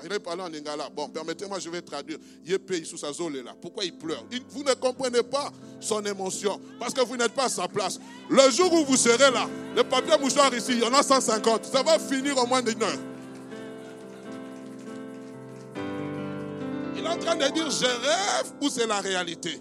il 0.04 0.12
est 0.12 0.18
parlé 0.18 0.42
en 0.42 0.48
lingala. 0.48 0.88
Bon, 0.94 1.08
permettez-moi, 1.08 1.58
je 1.58 1.70
vais 1.70 1.82
traduire. 1.82 2.18
Pourquoi 3.60 3.84
il 3.84 3.96
pleure? 3.96 4.24
Vous 4.50 4.62
ne 4.62 4.74
comprenez 4.74 5.22
pas 5.22 5.52
son 5.80 6.04
émotion. 6.04 6.60
Parce 6.78 6.94
que 6.94 7.04
vous 7.04 7.16
n'êtes 7.16 7.32
pas 7.32 7.44
à 7.44 7.48
sa 7.48 7.68
place. 7.68 7.98
Le 8.30 8.50
jour 8.50 8.72
où 8.72 8.84
vous 8.84 8.96
serez 8.96 9.30
là, 9.30 9.48
le 9.76 9.84
papier 9.84 10.16
mouchoir 10.18 10.54
ici, 10.54 10.72
il 10.72 10.80
y 10.80 10.84
en 10.84 10.94
a 10.94 11.02
150. 11.02 11.64
Ça 11.64 11.82
va 11.82 11.98
finir 11.98 12.36
au 12.38 12.46
moins 12.46 12.62
d'une 12.62 12.82
heure. 12.82 12.98
en 17.08 17.16
train 17.16 17.36
de 17.36 17.48
dire 17.48 17.70
je 17.70 17.86
rêve 17.86 18.52
ou 18.60 18.68
c'est 18.68 18.86
la 18.86 19.00
réalité? 19.00 19.60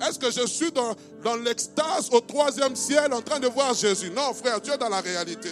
Est-ce 0.00 0.18
que 0.18 0.30
je 0.30 0.46
suis 0.46 0.70
dans, 0.72 0.94
dans 1.22 1.36
l'extase 1.36 2.10
au 2.12 2.20
troisième 2.20 2.76
ciel 2.76 3.12
en 3.12 3.22
train 3.22 3.40
de 3.40 3.48
voir 3.48 3.74
Jésus? 3.74 4.10
Non, 4.10 4.34
frère, 4.34 4.60
tu 4.60 4.70
es 4.70 4.76
dans 4.76 4.88
la 4.88 5.00
réalité. 5.00 5.50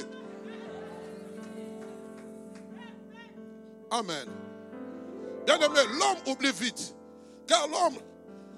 Amen. 3.95 4.27
Bien 5.47 5.57
aimé, 5.57 5.81
l'homme 6.01 6.35
oublie 6.35 6.51
vite. 6.51 6.97
Car 7.47 7.69
l'homme 7.69 7.95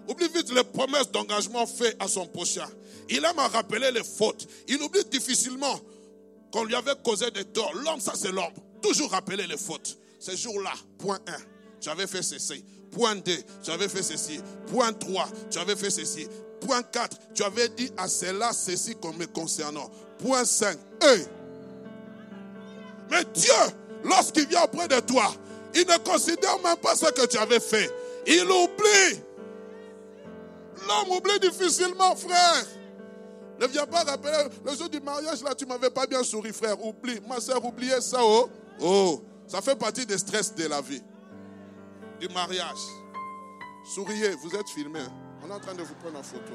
oublie 0.09 0.29
vite 0.29 0.51
les 0.51 0.65
promesses 0.65 1.11
d'engagement 1.11 1.67
faites 1.67 1.95
à 2.01 2.09
son 2.09 2.27
prochain. 2.27 2.67
Il 3.11 3.23
aime 3.23 3.39
à 3.39 3.49
rappeler 3.49 3.91
les 3.91 4.03
fautes. 4.03 4.47
Il 4.67 4.81
oublie 4.83 5.05
difficilement 5.05 5.79
qu'on 6.51 6.65
lui 6.65 6.75
avait 6.75 6.95
causé 7.05 7.31
des 7.33 7.45
torts. 7.45 7.75
L'homme, 7.75 8.01
ça 8.01 8.13
c'est 8.15 8.33
l'homme. 8.33 8.53
Toujours 8.81 9.11
rappeler 9.11 9.47
les 9.47 9.59
fautes. 9.59 9.99
Ce 10.19 10.35
jour-là, 10.35 10.73
point 10.97 11.19
1, 11.27 11.33
tu 11.83 11.91
avais 11.91 12.07
fait 12.07 12.23
ceci. 12.23 12.65
Point 12.91 13.17
2, 13.17 13.37
tu 13.63 13.71
avais 13.71 13.89
fait 13.89 14.03
ceci. 14.03 14.41
Point 14.69 14.95
3, 14.95 15.29
tu 15.51 15.59
avais 15.59 15.77
fait 15.77 15.91
ceci. 15.91 16.27
Point 16.63 16.83
4, 16.83 17.35
tu 17.35 17.43
avais 17.43 17.69
dit 17.69 17.93
à 17.99 18.09
cela 18.09 18.55
ceci 18.55 18.95
comme 18.95 19.19
me 19.19 19.27
concernant. 19.27 19.91
Point 20.19 20.47
5, 20.47 20.79
Mais 23.11 23.25
Dieu, 23.35 23.53
lorsqu'il 24.07 24.47
vient 24.47 24.65
auprès 24.65 24.89
de 24.89 25.01
toi, 25.01 25.33
il 25.75 25.87
ne 25.87 25.99
considère 25.99 26.59
même 26.63 26.77
pas 26.77 26.95
ce 26.95 27.07
que 27.13 27.27
tu 27.27 27.37
avais 27.39 27.61
fait. 27.61 27.91
Il 28.27 28.43
oublie. 28.43 29.23
L'homme 30.87 31.17
oublie 31.17 31.39
difficilement, 31.41 32.15
frère. 32.17 32.65
Ne 33.61 33.67
viens 33.67 33.87
pas 33.87 34.03
rappeler 34.05 34.33
le 34.65 34.75
jour 34.75 34.89
du 34.89 35.01
mariage, 35.01 35.43
là, 35.43 35.55
tu 35.55 35.65
m'avais 35.67 35.91
pas 35.91 36.07
bien 36.07 36.23
souri, 36.23 36.53
frère. 36.53 36.83
Oublie. 36.85 37.21
Ma 37.27 37.41
soeur, 37.41 37.65
oubliez 37.65 38.01
ça, 38.01 38.19
oh. 38.21 38.49
Oh, 38.81 39.23
ça 39.47 39.63
fait 39.63 39.77
partie 39.77 40.05
des 40.05 40.19
stress 40.19 40.55
de 40.55 40.67
la 40.67 40.81
vie. 40.81 41.03
Du 42.21 42.29
mariage. 42.29 42.79
Souriez, 43.95 44.31
vous 44.43 44.55
êtes 44.55 44.69
filmé. 44.69 45.01
Hein. 45.01 45.13
On 45.45 45.51
est 45.51 45.55
en 45.55 45.61
train 45.61 45.75
de 45.75 45.83
vous 45.83 45.95
prendre 45.95 46.19
en 46.19 46.23
photo. 46.23 46.53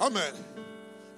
Amen. 0.00 0.34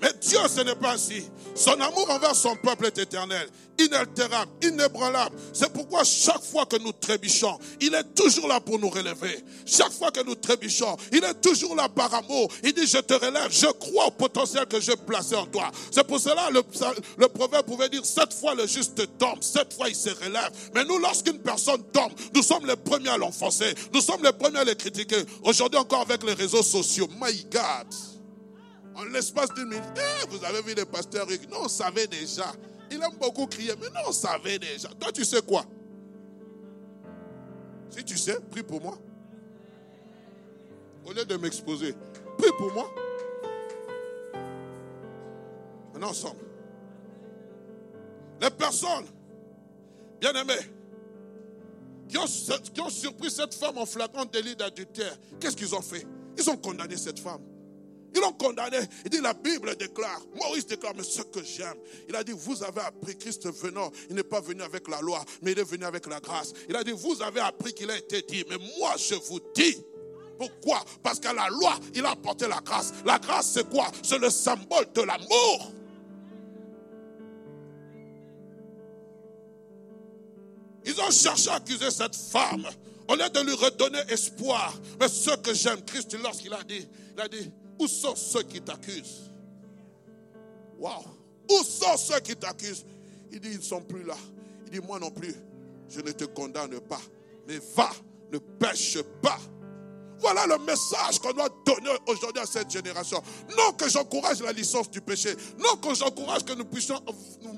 Mais 0.00 0.10
Dieu, 0.20 0.38
ce 0.54 0.60
n'est 0.60 0.74
pas 0.74 0.92
ainsi. 0.94 1.24
Son 1.54 1.72
amour 1.80 2.10
envers 2.10 2.34
son 2.34 2.54
peuple 2.56 2.86
est 2.86 2.98
éternel, 2.98 3.48
inaltérable, 3.78 4.50
inébranlable. 4.62 5.34
C'est 5.54 5.72
pourquoi 5.72 6.04
chaque 6.04 6.42
fois 6.42 6.66
que 6.66 6.76
nous 6.76 6.92
trébuchons, 6.92 7.58
il 7.80 7.94
est 7.94 8.14
toujours 8.14 8.46
là 8.46 8.60
pour 8.60 8.78
nous 8.78 8.90
relever. 8.90 9.42
Chaque 9.64 9.92
fois 9.92 10.10
que 10.10 10.22
nous 10.22 10.34
trébuchons, 10.34 10.96
il 11.12 11.24
est 11.24 11.40
toujours 11.40 11.74
là 11.74 11.88
par 11.88 12.12
amour. 12.12 12.48
Il 12.62 12.74
dit, 12.74 12.86
je 12.86 12.98
te 12.98 13.14
relève, 13.14 13.48
je 13.50 13.66
crois 13.66 14.08
au 14.08 14.10
potentiel 14.10 14.66
que 14.66 14.78
j'ai 14.80 14.96
placé 14.96 15.34
en 15.34 15.46
toi. 15.46 15.70
C'est 15.90 16.06
pour 16.06 16.20
cela 16.20 16.50
le, 16.50 16.62
le 17.16 17.28
proverbe 17.28 17.64
pouvait 17.64 17.88
dire, 17.88 18.04
cette 18.04 18.34
fois 18.34 18.54
le 18.54 18.66
juste 18.66 19.16
tombe, 19.16 19.38
cette 19.40 19.72
fois 19.72 19.88
il 19.88 19.96
se 19.96 20.10
relève. 20.10 20.50
Mais 20.74 20.84
nous, 20.84 20.98
lorsqu'une 20.98 21.38
personne 21.38 21.82
tombe, 21.92 22.12
nous 22.34 22.42
sommes 22.42 22.66
les 22.66 22.76
premiers 22.76 23.10
à 23.10 23.16
l'enfoncer. 23.16 23.74
Nous 23.94 24.02
sommes 24.02 24.22
les 24.22 24.32
premiers 24.32 24.58
à 24.58 24.64
les 24.64 24.76
critiquer. 24.76 25.24
Aujourd'hui 25.42 25.80
encore 25.80 26.02
avec 26.02 26.22
les 26.22 26.34
réseaux 26.34 26.62
sociaux. 26.62 27.08
My 27.18 27.46
God. 27.50 28.15
En 28.96 29.04
l'espace 29.04 29.52
d'une 29.52 29.68
minute, 29.68 29.84
eh, 29.96 30.26
vous 30.28 30.42
avez 30.44 30.62
vu 30.62 30.74
le 30.74 30.86
pasteur 30.86 31.28
Rick. 31.28 31.50
Non, 31.50 31.58
on 31.64 31.68
savait 31.68 32.06
déjà. 32.06 32.52
Il 32.90 32.96
aime 33.02 33.16
beaucoup 33.20 33.46
crier, 33.46 33.74
mais 33.78 33.88
non, 33.88 34.08
on 34.08 34.12
savait 34.12 34.58
déjà. 34.58 34.88
Toi, 34.88 35.12
tu 35.12 35.24
sais 35.24 35.42
quoi? 35.42 35.64
Si 37.90 38.02
tu 38.04 38.16
sais, 38.16 38.38
prie 38.50 38.62
pour 38.62 38.80
moi. 38.80 38.98
Au 41.04 41.12
lieu 41.12 41.24
de 41.24 41.36
m'exposer, 41.36 41.94
prie 42.38 42.50
pour 42.56 42.72
moi. 42.72 42.90
Maintenant, 45.92 46.10
ensemble. 46.10 46.40
Les 48.40 48.50
personnes, 48.50 49.06
bien 50.20 50.32
aimées, 50.32 50.54
qui 52.08 52.18
ont, 52.18 52.24
qui 52.72 52.80
ont 52.80 52.90
surpris 52.90 53.30
cette 53.30 53.54
femme 53.54 53.78
en 53.78 53.86
flagrant 53.86 54.24
délit 54.24 54.56
d'adultère, 54.56 55.16
qu'est-ce 55.38 55.56
qu'ils 55.56 55.74
ont 55.74 55.82
fait? 55.82 56.06
Ils 56.38 56.48
ont 56.48 56.56
condamné 56.56 56.96
cette 56.96 57.18
femme. 57.18 57.42
Ils 58.14 58.20
l'ont 58.20 58.32
condamné. 58.32 58.78
Il 59.04 59.10
dit, 59.10 59.20
la 59.20 59.34
Bible 59.34 59.76
déclare, 59.76 60.22
Maurice 60.36 60.66
déclare, 60.66 60.94
mais 60.96 61.02
ce 61.02 61.22
que 61.22 61.42
j'aime, 61.42 61.76
il 62.08 62.16
a 62.16 62.24
dit, 62.24 62.32
vous 62.32 62.62
avez 62.62 62.80
appris 62.80 63.16
Christ 63.16 63.48
venant, 63.48 63.90
il 64.08 64.16
n'est 64.16 64.22
pas 64.22 64.40
venu 64.40 64.62
avec 64.62 64.88
la 64.88 65.00
loi, 65.00 65.24
mais 65.42 65.52
il 65.52 65.58
est 65.58 65.68
venu 65.68 65.84
avec 65.84 66.06
la 66.06 66.20
grâce. 66.20 66.52
Il 66.68 66.76
a 66.76 66.84
dit, 66.84 66.92
vous 66.92 67.20
avez 67.22 67.40
appris 67.40 67.74
qu'il 67.74 67.90
a 67.90 67.96
été 67.96 68.22
dit, 68.22 68.44
mais 68.48 68.56
moi 68.78 68.94
je 68.96 69.14
vous 69.14 69.40
dis, 69.54 69.76
pourquoi? 70.38 70.84
Parce 71.02 71.18
qu'à 71.18 71.32
la 71.32 71.48
loi, 71.48 71.78
il 71.94 72.04
a 72.04 72.10
apporté 72.10 72.46
la 72.46 72.60
grâce. 72.60 72.92
La 73.04 73.18
grâce, 73.18 73.52
c'est 73.52 73.68
quoi? 73.68 73.90
C'est 74.02 74.18
le 74.18 74.30
symbole 74.30 74.86
de 74.94 75.02
l'amour. 75.02 75.72
Ils 80.84 81.00
ont 81.00 81.10
cherché 81.10 81.50
à 81.50 81.54
accuser 81.54 81.90
cette 81.90 82.14
femme. 82.14 82.66
Au 83.08 83.14
lieu 83.14 83.28
de 83.28 83.40
lui 83.40 83.54
redonner 83.54 84.00
espoir. 84.08 84.74
Mais 85.00 85.08
ce 85.08 85.30
que 85.36 85.54
j'aime, 85.54 85.82
Christ, 85.84 86.16
lorsqu'il 86.22 86.52
a 86.52 86.62
dit, 86.64 86.86
il 87.14 87.20
a 87.20 87.28
dit, 87.28 87.50
où 87.78 87.86
sont 87.86 88.16
ceux 88.16 88.42
qui 88.42 88.60
t'accusent? 88.60 89.30
Waouh 90.78 91.04
Où 91.50 91.62
sont 91.64 91.96
ceux 91.96 92.20
qui 92.20 92.36
t'accusent? 92.36 92.84
Il 93.30 93.40
dit, 93.40 93.50
ils 93.52 93.58
ne 93.58 93.62
sont 93.62 93.82
plus 93.82 94.02
là. 94.02 94.16
Il 94.66 94.70
dit, 94.72 94.80
moi 94.80 94.98
non 94.98 95.10
plus, 95.10 95.34
je 95.88 96.00
ne 96.00 96.12
te 96.12 96.24
condamne 96.24 96.80
pas. 96.80 97.00
Mais 97.46 97.58
va, 97.74 97.90
ne 98.32 98.38
pêche 98.38 98.98
pas. 99.22 99.38
Voilà 100.20 100.46
le 100.46 100.58
message 100.58 101.18
qu'on 101.20 101.32
doit 101.32 101.48
donner 101.64 101.96
aujourd'hui 102.06 102.42
à 102.42 102.46
cette 102.46 102.70
génération. 102.70 103.22
Non 103.56 103.72
que 103.72 103.88
j'encourage 103.88 104.40
la 104.40 104.52
licence 104.52 104.90
du 104.90 105.00
péché. 105.00 105.34
Non 105.58 105.76
que 105.76 105.94
j'encourage 105.94 106.44
que 106.44 106.52
nous 106.52 106.64
puissions 106.64 107.00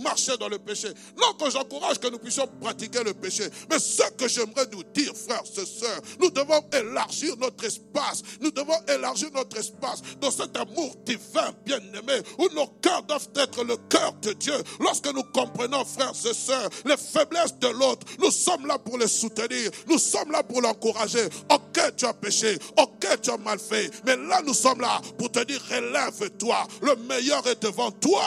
marcher 0.02 0.36
dans 0.38 0.48
le 0.48 0.58
péché. 0.58 0.88
Non 1.16 1.34
que 1.34 1.50
j'encourage 1.50 1.98
que 1.98 2.08
nous 2.08 2.18
puissions 2.18 2.46
pratiquer 2.60 3.02
le 3.04 3.14
péché. 3.14 3.44
Mais 3.70 3.78
ce 3.78 4.02
que 4.16 4.28
j'aimerais 4.28 4.66
nous 4.72 4.82
dire, 4.94 5.12
frères 5.14 5.42
et 5.56 5.66
sœurs, 5.66 6.00
nous 6.20 6.30
devons 6.30 6.60
élargir 6.72 7.36
notre 7.38 7.64
espace. 7.64 8.22
Nous 8.40 8.50
devons 8.50 8.78
élargir 8.88 9.30
notre 9.34 9.58
espace 9.58 10.02
dans 10.20 10.30
cet 10.30 10.56
amour 10.56 10.94
divin, 11.04 11.52
bien-aimé, 11.64 12.22
où 12.38 12.48
nos 12.54 12.66
cœurs 12.82 13.02
doivent 13.04 13.28
être 13.36 13.64
le 13.64 13.76
cœur 13.88 14.12
de 14.22 14.32
Dieu. 14.32 14.54
Lorsque 14.80 15.12
nous 15.12 15.24
comprenons, 15.34 15.84
frères 15.84 16.12
et 16.24 16.34
sœurs, 16.34 16.70
les 16.84 16.96
faiblesses 16.96 17.58
de 17.58 17.68
l'autre, 17.68 18.06
nous 18.18 18.30
sommes 18.30 18.66
là 18.66 18.78
pour 18.78 18.98
les 18.98 19.08
soutenir. 19.08 19.70
Nous 19.88 19.98
sommes 19.98 20.30
là 20.30 20.42
pour 20.42 20.60
l'encourager. 20.60 21.26
Ok, 21.50 21.78
tu 21.96 22.04
as 22.04 22.14
péché. 22.14 22.47
Ok, 22.76 23.06
tu 23.22 23.30
as 23.30 23.36
mal 23.38 23.58
fait. 23.58 23.90
Mais 24.04 24.16
là, 24.16 24.42
nous 24.42 24.54
sommes 24.54 24.80
là 24.80 25.00
pour 25.16 25.30
te 25.30 25.44
dire, 25.44 25.60
relève-toi. 25.62 26.66
Le 26.82 26.96
meilleur 26.96 27.46
est 27.46 27.62
devant 27.62 27.90
toi. 27.90 28.22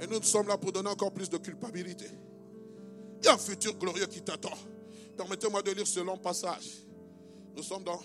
Et 0.00 0.06
nous 0.06 0.22
sommes 0.22 0.48
là 0.48 0.58
pour 0.58 0.72
donner 0.72 0.90
encore 0.90 1.12
plus 1.12 1.30
de 1.30 1.38
culpabilité. 1.38 2.06
Il 3.20 3.26
y 3.26 3.28
a 3.28 3.34
un 3.34 3.38
futur 3.38 3.74
glorieux 3.74 4.06
qui 4.06 4.22
t'attend. 4.22 4.56
Permettez-moi 5.16 5.62
de 5.62 5.70
lire 5.70 5.86
ce 5.86 6.00
long 6.00 6.18
passage. 6.18 6.84
Nous 7.56 7.62
sommes 7.62 7.84
dans 7.84 8.00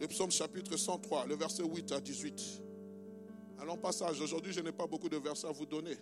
le 0.00 0.06
psaume 0.08 0.30
chapitre 0.30 0.76
103, 0.76 1.26
le 1.26 1.36
verset 1.36 1.62
8 1.62 1.92
à 1.92 2.00
18. 2.00 2.62
Un 3.60 3.64
long 3.64 3.78
passage. 3.78 4.20
Aujourd'hui, 4.20 4.52
je 4.52 4.60
n'ai 4.60 4.72
pas 4.72 4.86
beaucoup 4.86 5.08
de 5.08 5.16
versets 5.16 5.46
à 5.46 5.52
vous 5.52 5.66
donner. 5.66 5.96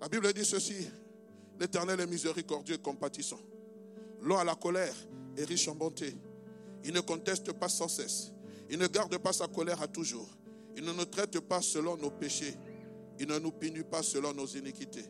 La 0.00 0.08
Bible 0.08 0.32
dit 0.32 0.44
ceci. 0.44 0.88
L'Éternel 1.58 2.00
est 2.00 2.06
miséricordieux 2.06 2.74
et 2.74 2.78
compatissant 2.78 3.38
L'homme 4.24 4.38
à 4.38 4.44
la 4.44 4.54
colère 4.54 4.94
est 5.36 5.44
riche 5.44 5.68
en 5.68 5.74
bonté. 5.74 6.16
Il 6.82 6.94
ne 6.94 7.00
conteste 7.00 7.52
pas 7.52 7.68
sans 7.68 7.88
cesse. 7.88 8.32
Il 8.70 8.78
ne 8.78 8.86
garde 8.86 9.16
pas 9.18 9.32
sa 9.32 9.46
colère 9.46 9.82
à 9.82 9.86
toujours. 9.86 10.28
Il 10.76 10.84
ne 10.84 10.92
nous 10.92 11.04
traite 11.04 11.38
pas 11.40 11.60
selon 11.60 11.96
nos 11.98 12.10
péchés. 12.10 12.54
Il 13.20 13.28
ne 13.28 13.38
nous 13.38 13.52
punit 13.52 13.84
pas 13.84 14.02
selon 14.02 14.32
nos 14.32 14.46
iniquités. 14.46 15.04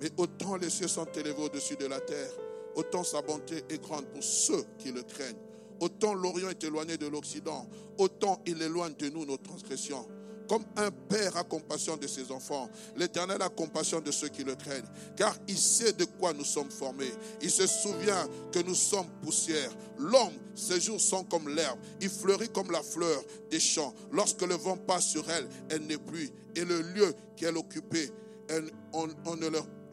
Mais 0.00 0.10
autant 0.16 0.56
les 0.56 0.70
cieux 0.70 0.88
sont 0.88 1.06
élevés 1.14 1.42
au-dessus 1.42 1.76
de 1.76 1.86
la 1.86 2.00
terre, 2.00 2.30
autant 2.74 3.04
sa 3.04 3.20
bonté 3.20 3.64
est 3.68 3.82
grande 3.82 4.06
pour 4.06 4.22
ceux 4.22 4.64
qui 4.78 4.92
le 4.92 5.02
craignent. 5.02 5.36
Autant 5.80 6.14
l'Orient 6.14 6.48
est 6.48 6.64
éloigné 6.64 6.96
de 6.96 7.06
l'Occident, 7.06 7.68
autant 7.98 8.40
il 8.46 8.60
éloigne 8.62 8.94
de 8.94 9.10
nous 9.10 9.24
nos 9.24 9.36
transgressions. 9.36 10.06
Comme 10.48 10.64
un 10.76 10.90
père 10.90 11.36
a 11.36 11.44
compassion 11.44 11.96
de 11.96 12.06
ses 12.06 12.32
enfants, 12.32 12.70
l'Éternel 12.96 13.42
a 13.42 13.50
compassion 13.50 14.00
de 14.00 14.10
ceux 14.10 14.28
qui 14.28 14.44
le 14.44 14.54
craignent, 14.54 14.88
car 15.14 15.36
il 15.46 15.58
sait 15.58 15.92
de 15.92 16.04
quoi 16.04 16.32
nous 16.32 16.44
sommes 16.44 16.70
formés. 16.70 17.12
Il 17.42 17.50
se 17.50 17.66
souvient 17.66 18.26
que 18.50 18.60
nous 18.60 18.74
sommes 18.74 19.08
poussière. 19.22 19.70
L'homme, 19.98 20.32
ses 20.54 20.80
jours 20.80 21.00
sont 21.00 21.24
comme 21.24 21.48
l'herbe, 21.50 21.78
il 22.00 22.08
fleurit 22.08 22.48
comme 22.48 22.70
la 22.70 22.82
fleur 22.82 23.22
des 23.50 23.60
champs. 23.60 23.94
Lorsque 24.10 24.42
le 24.42 24.54
vent 24.54 24.78
passe 24.78 25.08
sur 25.08 25.28
elle, 25.30 25.46
elle 25.68 25.82
n'est 25.82 25.98
plus, 25.98 26.30
et 26.56 26.64
le 26.64 26.80
lieu 26.80 27.14
qu'elle 27.36 27.58
occupait, 27.58 28.10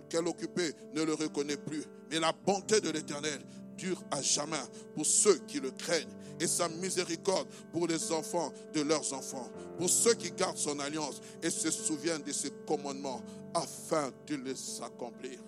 qu'elle 0.09 0.27
occupait 0.27 0.73
ne 0.93 1.03
le 1.03 1.13
reconnaît 1.13 1.57
plus. 1.57 1.83
Mais 2.09 2.19
la 2.19 2.31
bonté 2.31 2.79
de 2.79 2.91
l'Éternel 2.91 3.41
dure 3.77 4.01
à 4.11 4.21
jamais 4.21 4.61
pour 4.93 5.05
ceux 5.05 5.37
qui 5.47 5.59
le 5.59 5.71
craignent 5.71 6.13
et 6.39 6.47
sa 6.47 6.67
miséricorde 6.67 7.47
pour 7.71 7.87
les 7.87 8.11
enfants 8.11 8.51
de 8.73 8.81
leurs 8.81 9.13
enfants, 9.13 9.49
pour 9.77 9.89
ceux 9.89 10.13
qui 10.13 10.31
gardent 10.31 10.57
son 10.57 10.79
alliance 10.79 11.21
et 11.41 11.49
se 11.49 11.71
souviennent 11.71 12.23
de 12.23 12.31
ses 12.31 12.51
commandements 12.67 13.21
afin 13.53 14.11
de 14.27 14.35
les 14.35 14.81
accomplir. 14.81 15.39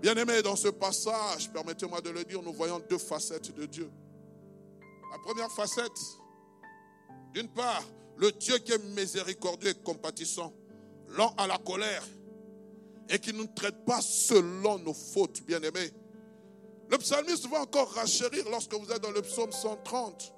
Bien-aimés, 0.00 0.42
dans 0.42 0.56
ce 0.56 0.68
passage, 0.68 1.50
permettez-moi 1.52 2.00
de 2.00 2.10
le 2.10 2.24
dire, 2.24 2.42
nous 2.42 2.52
voyons 2.52 2.80
deux 2.88 2.98
facettes 2.98 3.54
de 3.54 3.66
Dieu. 3.66 3.90
La 5.10 5.18
première 5.18 5.50
facette, 5.50 5.98
d'une 7.32 7.48
part, 7.48 7.82
le 8.16 8.30
Dieu 8.32 8.58
qui 8.58 8.72
est 8.72 8.84
miséricordieux 8.94 9.70
et 9.70 9.74
compatissant. 9.74 10.52
lent 11.08 11.34
à 11.36 11.46
la 11.46 11.58
colère 11.58 12.02
et 13.08 13.18
qui 13.18 13.32
ne 13.32 13.44
traite 13.44 13.84
pas 13.84 14.00
selon 14.00 14.78
nos 14.78 14.94
fautes, 14.94 15.42
bien-aimés. 15.42 15.90
Le 16.90 16.98
psalmiste 16.98 17.48
va 17.48 17.62
encore 17.62 17.90
rachérir 17.92 18.48
lorsque 18.50 18.74
vous 18.74 18.90
êtes 18.92 19.02
dans 19.02 19.10
le 19.10 19.22
psaume 19.22 19.52
130, 19.52 20.32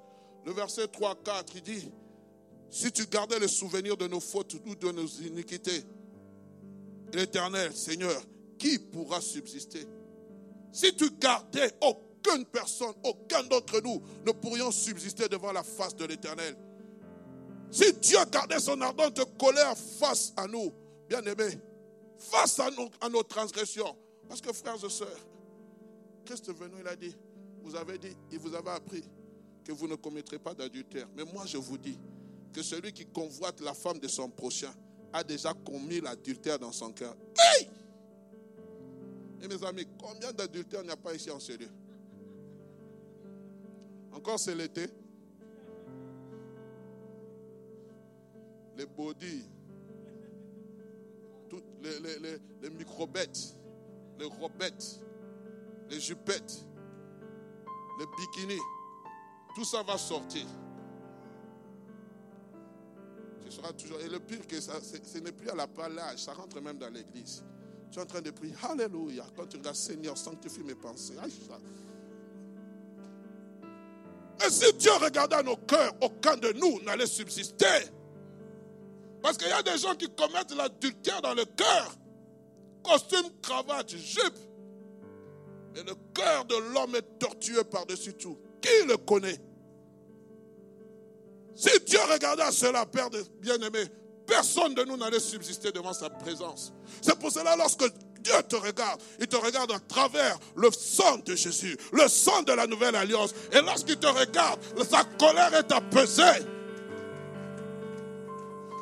le 0.45 0.53
verset 0.53 0.85
3-4, 0.85 1.45
il 1.55 1.61
dit, 1.61 1.91
si 2.69 2.91
tu 2.91 3.05
gardais 3.07 3.39
le 3.39 3.47
souvenir 3.47 3.97
de 3.97 4.07
nos 4.07 4.19
fautes 4.19 4.55
ou 4.65 4.75
de 4.75 4.91
nos 4.91 5.07
iniquités, 5.07 5.83
l'éternel 7.13 7.73
Seigneur, 7.75 8.21
qui 8.57 8.79
pourra 8.79 9.21
subsister? 9.21 9.85
Si 10.71 10.95
tu 10.95 11.09
gardais 11.11 11.71
aucune 11.81 12.45
personne, 12.45 12.93
aucun 13.03 13.43
d'entre 13.43 13.81
nous 13.81 14.01
ne 14.25 14.31
pourrions 14.31 14.71
subsister 14.71 15.27
devant 15.27 15.51
la 15.51 15.63
face 15.63 15.95
de 15.95 16.05
l'éternel. 16.05 16.55
Si 17.71 17.93
Dieu 17.93 18.17
gardait 18.31 18.59
son 18.59 18.79
ardente 18.81 19.19
colère 19.37 19.77
face 19.77 20.33
à 20.37 20.47
nous, 20.47 20.71
bien-aimés, 21.09 21.59
face 22.17 22.59
à 22.59 22.69
à 23.01 23.09
nos 23.09 23.23
transgressions, 23.23 23.95
parce 24.27 24.41
que 24.41 24.51
frères 24.53 24.83
et 24.83 24.89
sœurs, 24.89 25.26
Christ 26.27 26.51
venu, 26.53 26.75
il 26.81 26.87
a 26.87 26.95
dit, 26.95 27.15
vous 27.63 27.73
avez 27.75 27.97
dit, 27.97 28.15
il 28.33 28.39
vous 28.39 28.53
avait 28.53 28.71
appris 28.71 29.01
que 29.63 29.71
vous 29.71 29.87
ne 29.87 29.95
commettrez 29.95 30.37
pas 30.37 30.53
d'adultère. 30.53 31.07
Mais 31.15 31.23
moi, 31.23 31.45
je 31.45 31.57
vous 31.57 31.77
dis 31.77 31.97
que 32.51 32.61
celui 32.61 32.91
qui 32.91 33.05
convoite 33.05 33.61
la 33.61 33.73
femme 33.73 33.97
de 33.99 34.09
son 34.09 34.29
prochain 34.29 34.73
a 35.13 35.23
déjà 35.23 35.53
commis 35.53 36.01
l'adultère 36.01 36.59
dans 36.59 36.73
son 36.73 36.91
cœur. 36.91 37.15
Et 39.41 39.47
mes 39.47 39.63
amis, 39.63 39.87
combien 39.97 40.33
d'adultères 40.33 40.83
n'y 40.83 40.89
a 40.89 40.97
pas 40.97 41.13
ici 41.15 41.31
en 41.31 41.39
ce 41.39 41.53
lieu? 41.53 41.69
Encore 44.11 44.37
c'est 44.37 44.55
l'été. 44.55 44.87
Les 48.75 48.85
body, 48.85 49.43
les, 51.81 51.99
les, 51.99 52.19
les, 52.19 52.37
les 52.61 52.69
microbêtes, 52.69 53.55
les 54.19 54.25
robettes, 54.25 54.99
les 55.89 55.99
jupettes, 55.99 56.65
les 57.99 58.05
bikinis, 58.17 58.61
tout 59.55 59.65
ça 59.65 59.83
va 59.83 59.97
sortir. 59.97 60.45
Ce 63.45 63.55
sera 63.55 63.73
toujours. 63.73 63.99
Et 64.01 64.09
le 64.09 64.19
pire 64.19 64.45
que 64.45 64.59
ça, 64.59 64.73
ce 64.81 65.17
n'est 65.19 65.31
plus 65.31 65.49
à 65.49 65.55
la 65.55 65.67
palage, 65.67 66.19
ça 66.19 66.33
rentre 66.33 66.59
même 66.61 66.77
dans 66.77 66.89
l'église. 66.89 67.43
Tu 67.91 67.99
es 67.99 68.01
en 68.01 68.05
train 68.05 68.21
de 68.21 68.31
prier, 68.31 68.53
Alléluia. 68.69 69.25
Quand 69.35 69.47
tu 69.47 69.57
regardes, 69.57 69.75
Seigneur, 69.75 70.17
sanctifie 70.17 70.63
mes 70.63 70.75
pensées. 70.75 71.15
Et 74.45 74.49
si 74.49 74.73
Dieu 74.73 74.91
regardait 75.01 75.41
nos 75.43 75.55
cœurs, 75.55 75.93
aucun 76.01 76.35
de 76.37 76.51
nous 76.53 76.81
n'allait 76.83 77.07
subsister. 77.07 77.65
Parce 79.21 79.37
qu'il 79.37 79.47
y 79.47 79.51
a 79.51 79.63
des 79.63 79.77
gens 79.77 79.95
qui 79.95 80.07
commettent 80.09 80.53
l'adultère 80.55 81.21
dans 81.21 81.33
le 81.33 81.45
cœur. 81.45 81.95
Costume, 82.83 83.29
cravate, 83.41 83.89
jupe. 83.95 84.37
Et 85.77 85.83
le 85.83 85.93
cœur 86.11 86.43
de 86.45 86.55
l'homme 86.73 86.95
est 86.95 87.19
tortueux 87.19 87.63
par-dessus 87.63 88.15
tout. 88.15 88.35
Qui 88.59 88.87
le 88.87 88.97
connaît? 88.97 89.37
Si 91.55 91.69
Dieu 91.85 91.99
regardait 92.11 92.51
cela, 92.51 92.85
Père 92.87 93.09
bien-aimé, 93.39 93.85
personne 94.25 94.73
de 94.73 94.83
nous 94.83 94.97
n'allait 94.97 95.19
subsister 95.19 95.71
devant 95.71 95.93
sa 95.93 96.09
présence. 96.09 96.73
C'est 96.99 97.17
pour 97.19 97.31
cela, 97.31 97.55
lorsque 97.55 97.85
Dieu 98.21 98.33
te 98.49 98.55
regarde, 98.55 99.01
il 99.19 99.27
te 99.27 99.35
regarde 99.35 99.71
à 99.71 99.79
travers 99.79 100.39
le 100.55 100.71
sang 100.71 101.19
de 101.19 101.35
Jésus, 101.35 101.77
le 101.93 102.07
sang 102.07 102.41
de 102.41 102.53
la 102.53 102.65
nouvelle 102.65 102.95
alliance. 102.95 103.35
Et 103.51 103.61
lorsqu'il 103.61 103.97
te 103.97 104.07
regarde, 104.07 104.59
sa 104.89 105.03
colère 105.19 105.53
est 105.53 105.71
apaisée. 105.71 106.43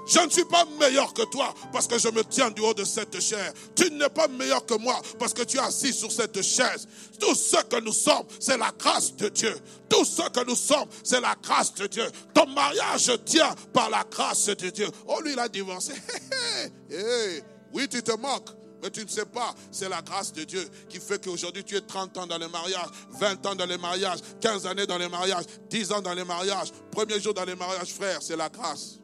Je 0.08 0.20
ne 0.20 0.30
suis 0.30 0.46
pas 0.46 0.65
meilleur 0.80 1.13
que 1.13 1.24
toi 1.24 1.54
parce 1.72 1.88
que 1.88 1.98
je 1.98 2.10
me 2.10 2.24
tiens 2.24 2.52
du 2.52 2.62
haut 2.62 2.74
de 2.74 2.84
cette 2.84 3.20
chair. 3.20 3.52
Tu 3.76 3.89
n'es 3.91 4.10
pas 4.10 4.28
meilleur 4.28 4.65
que 4.65 4.76
moi 4.76 5.02
parce 5.18 5.34
que 5.34 5.44
tu 5.44 5.58
es 5.58 5.62
assis 5.62 5.94
sur 5.94 6.12
cette 6.12 6.41
chaise. 6.41 6.88
Tout 7.20 7.34
ce 7.34 7.63
que 7.63 7.80
nous 7.82 7.94
sommes, 7.94 8.26
c'est 8.39 8.58
la 8.58 8.72
grâce 8.78 9.15
de 9.15 9.30
Dieu. 9.30 9.56
Tout 9.89 10.06
ce 10.06 10.30
que 10.30 10.46
nous 10.46 10.56
sommes, 10.56 10.88
c'est 11.04 11.22
la 11.22 11.36
grâce 11.41 11.74
de 11.74 11.88
Dieu. 11.88 12.06
Ton 12.34 12.46
mariage 12.48 13.12
tient 13.26 13.54
par 13.74 13.89
la 13.89 14.04
grâce 14.10 14.46
de 14.46 14.70
Dieu. 14.70 14.88
Oh, 15.08 15.22
lui, 15.22 15.34
il 15.34 15.39
a 15.39 15.48
divorcé. 15.48 15.94
oui, 17.74 17.88
tu 17.88 18.04
te 18.04 18.12
moques. 18.12 18.50
Mais 18.84 18.91
tu 18.91 19.04
ne 19.04 19.10
sais 19.10 19.26
pas, 19.26 19.56
c'est 19.72 19.89
la 19.89 20.04
grâce 20.04 20.32
de 20.32 20.44
Dieu 20.44 20.63
qui 20.88 21.00
fait 21.00 21.24
qu'aujourd'hui 21.24 21.63
tu 21.63 21.76
es 21.76 21.82
30 21.82 22.18
ans 22.20 22.28
dans 22.28 22.38
le 22.38 22.48
mariage, 22.48 22.86
20 23.20 23.46
ans 23.48 23.56
dans 23.56 23.65
le 23.65 23.80
mariage, 23.80 24.20
15 24.41 24.68
années 24.68 24.86
dans 24.86 25.00
le 25.00 25.10
mariage, 25.10 25.46
10 25.72 25.91
ans 25.94 26.02
dans 26.04 26.13
le 26.13 26.24
mariage, 26.24 26.72
premier 26.91 27.20
jour 27.20 27.34
dans 27.34 27.46
le 27.46 27.56
mariage, 27.56 27.94
frère, 27.94 28.22
c'est 28.22 28.36
la 28.36 28.48
grâce. 28.48 29.00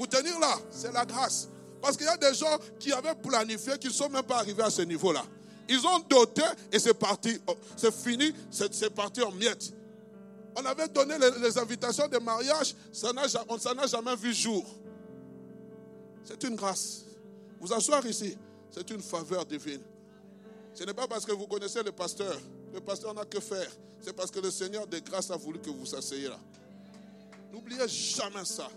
Vous 0.00 0.06
tenir 0.06 0.40
là, 0.40 0.58
c'est 0.70 0.90
la 0.92 1.04
grâce. 1.04 1.46
Parce 1.82 1.94
qu'il 1.94 2.06
y 2.06 2.08
a 2.08 2.16
des 2.16 2.32
gens 2.32 2.56
qui 2.78 2.90
avaient 2.90 3.14
planifié, 3.14 3.76
qui 3.78 3.88
ne 3.88 3.92
sont 3.92 4.08
même 4.08 4.22
pas 4.22 4.38
arrivés 4.38 4.62
à 4.62 4.70
ce 4.70 4.80
niveau-là. 4.80 5.22
Ils 5.68 5.86
ont 5.86 5.98
doté 6.08 6.40
et 6.72 6.78
c'est 6.78 6.94
parti. 6.94 7.38
Oh, 7.46 7.52
c'est 7.76 7.92
fini, 7.92 8.32
c'est 8.50 8.88
parti 8.94 9.20
en 9.20 9.30
miettes. 9.30 9.74
On 10.56 10.64
avait 10.64 10.88
donné 10.88 11.16
les, 11.18 11.58
invitations 11.58 12.08
de 12.08 12.16
mariage, 12.16 12.74
ça 12.90 13.12
on 13.46 13.56
ne 13.56 13.86
jamais 13.86 14.16
vu 14.16 14.32
jour. 14.32 14.64
C'est 16.24 16.42
une 16.44 16.56
grâce. 16.56 17.02
Vous 17.60 17.70
asseoir 17.70 18.06
ici, 18.06 18.38
c'est 18.70 18.88
une 18.88 19.02
faveur 19.02 19.44
divine. 19.44 19.82
Ce 20.72 20.82
n'est 20.82 20.94
pas 20.94 21.08
parce 21.08 21.26
que 21.26 21.32
vous 21.32 21.46
connaissez 21.46 21.82
le 21.82 21.92
pasteur. 21.92 22.40
Le 22.72 22.80
pasteur 22.80 23.12
n'a 23.12 23.26
que 23.26 23.38
faire. 23.38 23.70
C'est 24.00 24.14
parce 24.14 24.30
que 24.30 24.40
le 24.40 24.50
Seigneur 24.50 24.86
de 24.86 24.98
grâce 25.00 25.30
a 25.30 25.36
voulu 25.36 25.58
que 25.58 25.68
vous 25.68 25.94
asseyez 25.94 26.28
là. 26.28 26.38
N'oubliez 27.52 27.86
jamais 27.86 28.46
ça. 28.46 28.70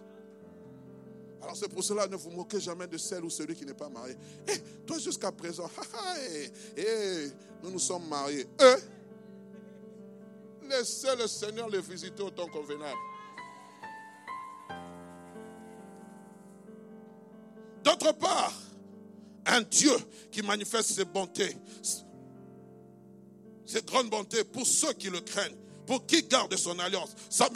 Alors 1.43 1.58
c'est 1.58 1.67
pour 1.67 1.84
cela, 1.84 2.08
ne 2.08 2.15
vous 2.15 2.29
moquez 2.32 2.62
jamais 2.62 2.88
de 2.88 2.97
celle 2.97 3.25
ou 3.25 3.29
celui 3.29 3.53
qui 3.53 3.65
n'est 3.65 3.73
pas 3.73 3.89
marié. 3.89 4.15
Eh, 4.47 4.60
toi 4.86 4.97
jusqu'à 4.97 5.29
présent, 5.32 5.69
eh, 6.32 6.49
eh, 6.77 7.27
nous 7.62 7.69
nous 7.69 7.79
sommes 7.79 8.08
mariés. 8.08 8.47
laissez 10.69 11.13
le 11.17 11.27
Seigneur 11.27 11.67
les 11.69 11.82
visiter 11.82 12.23
autant 12.23 12.47
convenable. 12.47 12.97
D'autre 17.84 18.13
part, 18.13 18.53
un 19.45 19.62
Dieu 19.63 19.97
qui 20.32 20.41
manifeste 20.41 20.91
ses 20.93 21.03
bontés, 21.06 21.58
ses 23.65 23.82
grandes 23.82 24.10
bontés 24.10 24.45
pour 24.45 24.65
ceux 24.65 24.93
qui 24.93 25.10
le 25.10 25.19
craignent 25.19 25.58
pour 25.86 26.06
qui 26.06 26.24
garde 26.24 26.56
son 26.56 26.78
alliance. 26.80 27.12
Sa, 27.30 27.50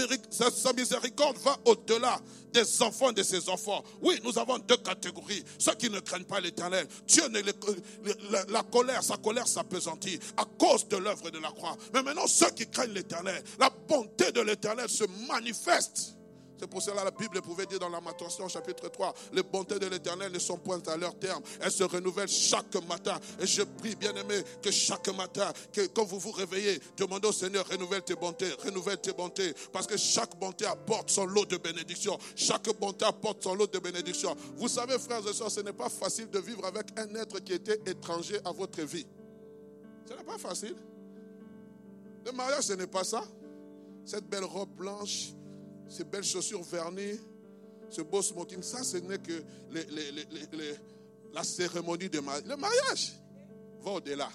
miséricorde 0.74 1.38
va 1.38 1.58
au-delà 1.66 2.20
des 2.54 2.82
enfants 2.82 3.12
de 3.12 3.24
ses 3.24 3.50
enfants. 3.50 3.84
Oui, 4.02 4.20
nous 4.24 4.38
avons 4.38 4.58
deux 4.60 4.78
catégories. 4.78 5.44
Ceux 5.58 5.76
qui 5.76 5.90
ne 5.90 6.00
craignent 6.00 6.24
pas 6.24 6.40
l'éternel. 6.40 6.88
Dieu, 7.08 7.28
ne 7.30 7.40
la, 8.32 8.46
la, 8.50 8.64
colère, 8.64 9.04
sa 9.04 9.18
colère 9.18 9.48
s'apesantit 9.48 10.20
à 10.36 10.46
cause 10.58 10.88
de 10.88 10.98
l'œuvre 10.98 11.30
de 11.30 11.40
la 11.40 11.50
croix. 11.50 11.78
Mais 11.94 12.04
maintenant, 12.04 12.28
ceux 12.28 12.50
qui 12.52 12.68
craignent 12.68 12.94
l'éternel, 12.94 13.44
la 13.60 13.70
bonté 13.70 14.32
de 14.32 14.42
l'éternel 14.42 14.90
se 14.90 15.04
manifeste. 15.28 16.17
C'est 16.60 16.68
pour 16.68 16.82
cela 16.82 17.02
que 17.02 17.06
la 17.06 17.12
Bible 17.12 17.42
pouvait 17.42 17.66
dire 17.66 17.80
dans 17.80 17.90
la 17.90 18.00
Lamentation 18.00 18.48
chapitre 18.48 18.90
3, 18.90 19.14
les 19.34 19.44
bontés 19.44 19.80
de 19.80 19.86
l'Éternel 19.86 20.32
ne 20.32 20.40
sont 20.40 20.58
point 20.58 20.82
à 20.88 20.98
leur 20.98 21.18
terme. 21.18 21.42
Elles 21.60 21.72
se 21.72 21.84
renouvellent 21.84 22.28
chaque 22.28 22.76
matin. 22.88 23.20
Et 23.40 23.46
je 23.46 23.64
prie, 23.64 23.96
bien 23.96 24.16
aimé, 24.16 24.42
que 24.62 24.72
chaque 24.72 25.08
matin, 25.16 25.52
que 25.72 25.88
quand 25.88 26.06
vous 26.06 26.20
vous 26.20 26.32
réveillez, 26.32 26.80
demandez 26.98 27.28
au 27.28 27.32
Seigneur, 27.32 27.68
renouvelle 27.68 28.04
tes 28.04 28.16
bontés, 28.16 28.52
renouvelle 28.64 29.00
tes 29.00 29.14
bontés. 29.14 29.54
Parce 29.72 29.88
que 29.88 29.98
chaque 29.98 30.38
bonté 30.40 30.66
apporte 30.66 31.10
son 31.10 31.26
lot 31.26 31.46
de 31.46 31.58
bénédiction. 31.58 32.18
Chaque 32.36 32.70
bonté 32.80 33.06
apporte 33.06 33.44
son 33.44 33.56
lot 33.56 33.72
de 33.72 33.80
bénédiction. 33.80 34.36
Vous 34.56 34.68
savez, 34.68 34.98
frères 35.00 35.28
et 35.28 35.34
sœurs, 35.34 35.52
ce 35.52 35.62
n'est 35.62 35.74
pas 35.74 35.90
facile 35.90 36.30
de 36.30 36.40
vivre 36.40 36.66
avec 36.66 36.88
un 36.98 37.14
être 37.16 37.40
qui 37.40 37.54
était 37.54 37.80
étranger 37.86 38.40
à 38.46 38.52
votre 38.52 38.82
vie. 38.82 39.06
Ce 40.08 40.14
n'est 40.14 40.24
pas 40.24 40.38
facile. 40.38 40.76
Le 42.26 42.32
mariage, 42.32 42.64
ce 42.64 42.74
n'est 42.74 42.88
pas 42.88 43.04
ça. 43.04 43.24
Cette 44.06 44.28
belle 44.28 44.46
robe 44.46 44.70
blanche, 44.70 45.34
ces 45.90 46.04
belles 46.04 46.24
chaussures 46.24 46.64
vernies, 46.64 47.20
ce 47.90 48.02
beau 48.02 48.22
smoking, 48.22 48.62
ça, 48.62 48.84
ce 48.84 48.98
n'est 48.98 49.20
que 49.20 49.44
la 51.34 51.44
cérémonie 51.44 52.10
de 52.10 52.20
mariage. 52.20 52.48
Le 52.48 52.58
mariage 52.58 53.14
va 53.82 53.92
au-delà. 53.92 54.30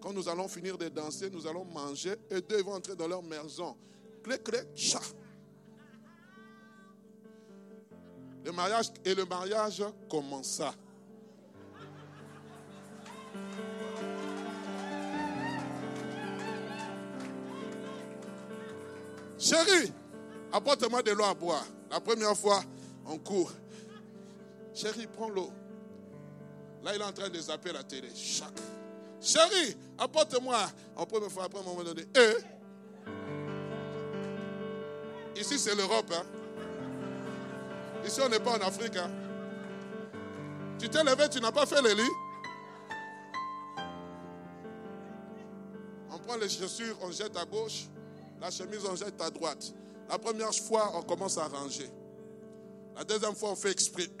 Quand 0.00 0.12
nous 0.12 0.28
allons 0.28 0.48
finir 0.48 0.76
de 0.76 0.88
danser, 0.88 1.30
nous 1.30 1.46
allons 1.46 1.64
manger 1.64 2.16
et 2.28 2.40
deux 2.40 2.62
vont 2.62 2.74
entrer 2.74 2.96
dans 2.96 3.06
leur 3.06 3.22
maison. 3.22 3.76
Clé, 4.24 4.38
clé, 4.38 4.58
chat. 4.74 5.00
Le 8.44 8.50
mariage 8.50 8.86
et 9.04 9.14
le 9.14 9.24
mariage 9.24 9.84
commença. 10.10 10.74
Chérie, 19.38 19.92
Apporte-moi 20.52 21.02
de 21.02 21.12
l'eau 21.12 21.24
à 21.24 21.34
boire. 21.34 21.64
La 21.90 22.00
première 22.00 22.36
fois, 22.36 22.62
on 23.06 23.18
court. 23.18 23.52
Chérie, 24.74 25.06
prends 25.06 25.28
l'eau. 25.28 25.50
Là, 26.82 26.94
il 26.94 27.00
est 27.00 27.04
en 27.04 27.12
train 27.12 27.28
de 27.28 27.38
zapper 27.40 27.72
la 27.72 27.82
télé. 27.82 28.08
Chérie, 29.20 29.76
apporte-moi. 29.98 30.58
En 30.96 31.06
première 31.06 31.30
fois, 31.30 31.44
après 31.44 31.60
un 31.60 31.62
moment 31.62 31.82
donné. 31.82 32.06
Ici, 35.36 35.58
c'est 35.58 35.74
l'Europe. 35.74 36.12
Hein? 36.12 36.24
Ici, 38.04 38.20
on 38.24 38.28
n'est 38.28 38.40
pas 38.40 38.58
en 38.58 38.60
Afrique. 38.66 38.96
Hein? 38.96 39.10
Tu 40.78 40.88
t'es 40.88 41.02
levé, 41.04 41.28
tu 41.30 41.40
n'as 41.40 41.52
pas 41.52 41.64
fait 41.64 41.80
le 41.80 41.92
lit. 41.92 42.10
On 46.10 46.18
prend 46.18 46.36
les 46.36 46.48
chaussures, 46.48 46.96
on 47.02 47.10
jette 47.10 47.36
à 47.36 47.44
gauche. 47.44 47.86
La 48.40 48.50
chemise, 48.50 48.84
on 48.84 48.96
jette 48.96 49.20
à 49.20 49.30
droite. 49.30 49.72
La 50.12 50.18
première 50.18 50.54
fois, 50.54 50.92
on 50.94 51.02
commence 51.02 51.38
à 51.38 51.48
ranger. 51.48 51.88
La 52.94 53.02
deuxième 53.02 53.34
fois, 53.34 53.52
on 53.52 53.56
fait 53.56 53.70
exprès. 53.70 54.08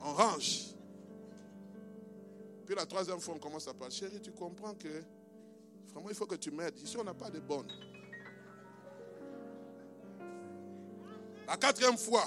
on 0.00 0.12
range. 0.12 0.66
Puis 2.64 2.76
la 2.76 2.86
troisième 2.86 3.18
fois, 3.18 3.34
on 3.34 3.40
commence 3.40 3.66
à 3.66 3.74
parler. 3.74 3.92
Chérie, 3.92 4.20
tu 4.20 4.30
comprends 4.30 4.72
que 4.74 5.02
vraiment, 5.92 6.08
il 6.10 6.14
faut 6.14 6.26
que 6.26 6.36
tu 6.36 6.52
m'aides. 6.52 6.78
Ici, 6.78 6.96
on 6.96 7.02
n'a 7.02 7.12
pas 7.12 7.28
de 7.28 7.40
bonnes. 7.40 7.66
La 11.48 11.56
quatrième 11.56 11.98
fois, 11.98 12.26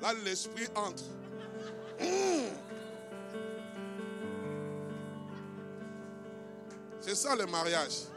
là, 0.00 0.12
l'esprit 0.24 0.68
entre. 0.76 1.02
C'est 7.00 7.16
ça 7.16 7.34
le 7.34 7.46
mariage. 7.46 8.13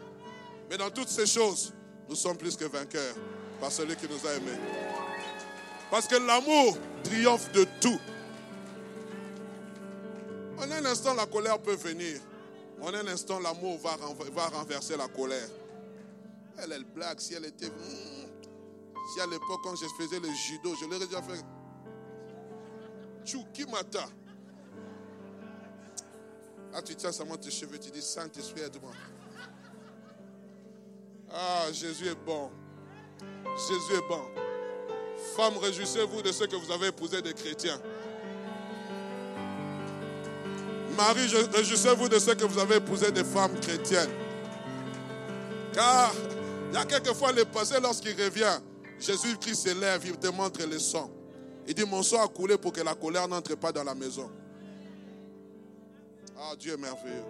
Mais 0.69 0.77
dans 0.77 0.89
toutes 0.89 1.09
ces 1.09 1.25
choses, 1.25 1.73
nous 2.09 2.15
sommes 2.15 2.37
plus 2.37 2.55
que 2.55 2.65
vainqueurs 2.65 3.15
par 3.59 3.71
celui 3.71 3.95
qui 3.95 4.07
nous 4.07 4.27
a 4.27 4.33
aimés. 4.33 4.59
Parce 5.89 6.07
que 6.07 6.15
l'amour 6.15 6.77
triomphe 7.03 7.51
de 7.53 7.65
tout. 7.79 7.99
En 10.57 10.71
un 10.71 10.85
instant, 10.85 11.13
la 11.13 11.25
colère 11.25 11.59
peut 11.59 11.75
venir. 11.75 12.19
En 12.81 12.93
un 12.93 13.07
instant, 13.07 13.39
l'amour 13.39 13.79
va, 13.79 13.95
renverser 14.47 14.97
la 14.97 15.07
colère. 15.07 15.49
Elle, 16.59 16.71
elle 16.71 16.83
blague 16.83 17.19
si 17.19 17.33
elle 17.33 17.45
était. 17.45 17.67
Hmm, 17.67 18.27
si 19.13 19.21
à 19.21 19.25
l'époque, 19.25 19.61
quand 19.63 19.75
je 19.75 19.85
faisais 19.97 20.19
le 20.19 20.29
judo, 20.33 20.75
je 20.79 20.85
l'aurais 20.85 21.05
déjà 21.05 21.21
fait. 21.21 21.43
Chukimata. 23.25 24.05
Là, 26.73 26.81
tu 26.81 26.95
tiens 26.95 27.11
seulement 27.11 27.37
tes 27.37 27.51
cheveux, 27.51 27.79
tu 27.79 27.89
dis 27.89 28.01
Saint-Esprit, 28.01 28.61
aide-moi. 28.61 28.91
Ah, 31.31 31.67
Jésus 31.71 32.07
est 32.07 32.25
bon. 32.25 32.49
Jésus 33.67 33.97
est 33.97 34.07
bon. 34.07 34.21
Femmes, 35.35 35.57
réjouissez-vous 35.57 36.21
de 36.21 36.31
ce 36.31 36.43
que 36.45 36.55
vous 36.55 36.71
avez 36.71 36.87
épousé 36.87 37.21
des 37.21 37.33
chrétiens. 37.33 37.79
Marie, 40.95 41.27
réjouissez-vous 41.53 42.09
de 42.09 42.17
ce 42.19 42.31
que 42.31 42.45
vous 42.45 42.59
avez 42.59 42.77
épousé 42.77 43.11
des 43.11 43.23
femmes 43.23 43.59
chrétiennes. 43.59 44.09
Car 45.73 46.11
il 46.69 46.73
y 46.73 46.77
a 46.77 46.85
quelquefois 46.85 47.31
le 47.31 47.45
passé, 47.45 47.75
lorsqu'il 47.81 48.19
revient, 48.21 48.59
Jésus-Christ 48.99 49.55
s'élève, 49.55 50.01
il 50.05 50.17
te 50.17 50.27
montre 50.27 50.65
le 50.65 50.79
sang. 50.79 51.11
Il 51.67 51.73
dit, 51.73 51.85
mon 51.85 52.01
sang 52.01 52.23
a 52.23 52.27
coulé 52.27 52.57
pour 52.57 52.71
que 52.73 52.81
la 52.81 52.95
colère 52.95 53.27
n'entre 53.27 53.55
pas 53.55 53.71
dans 53.71 53.83
la 53.83 53.93
maison. 53.93 54.31
Ah, 56.39 56.55
Dieu 56.57 56.73
est 56.73 56.77
merveilleux. 56.77 57.25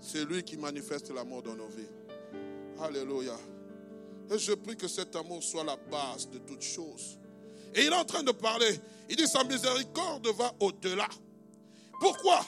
C'est 0.00 0.24
lui 0.24 0.42
qui 0.42 0.56
manifeste 0.56 1.10
l'amour 1.14 1.42
dans 1.42 1.54
nos 1.54 1.68
vies. 1.68 1.88
Alléluia. 2.82 3.36
Et 4.30 4.38
je 4.38 4.52
prie 4.52 4.76
que 4.76 4.88
cet 4.88 5.14
amour 5.16 5.42
soit 5.42 5.64
la 5.64 5.76
base 5.76 6.28
de 6.30 6.38
toutes 6.38 6.62
choses. 6.62 7.18
Et 7.74 7.84
il 7.84 7.92
est 7.92 7.96
en 7.96 8.04
train 8.04 8.22
de 8.22 8.32
parler. 8.32 8.80
Il 9.08 9.16
dit 9.16 9.26
sa 9.26 9.44
miséricorde 9.44 10.26
va 10.28 10.52
au-delà. 10.60 11.08
Pourquoi? 12.00 12.40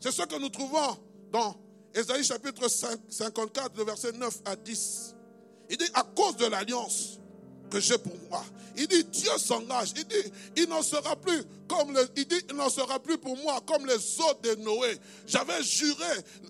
C'est 0.00 0.12
ce 0.12 0.22
que 0.22 0.38
nous 0.38 0.48
trouvons 0.48 0.98
dans 1.30 1.56
Ésaïe 1.94 2.24
chapitre 2.24 2.68
54, 2.68 3.84
verset 3.84 4.12
9 4.12 4.42
à 4.44 4.56
10. 4.56 5.14
Il 5.70 5.78
dit 5.78 5.90
à 5.94 6.02
cause 6.02 6.36
de 6.36 6.46
l'alliance 6.46 7.18
que 7.70 7.80
j'ai 7.80 7.98
pour 7.98 8.16
moi. 8.30 8.44
Il 8.76 8.86
dit 8.86 9.04
Dieu 9.04 9.30
s'engage. 9.38 9.92
Il 9.96 10.06
dit 10.06 10.32
il 10.56 10.68
n'en 10.68 10.82
sera 10.82 11.16
plus 11.16 11.42
comme 11.66 11.98
il 12.16 12.26
dit 12.26 12.36
il 12.48 12.56
n'en 12.56 12.68
sera 12.68 12.98
plus 12.98 13.18
pour 13.18 13.36
moi 13.38 13.60
comme 13.66 13.86
les 13.86 13.94
eaux 13.94 14.34
de 14.42 14.54
Noé. 14.56 14.98
J'avais 15.26 15.62
juré 15.62 16.04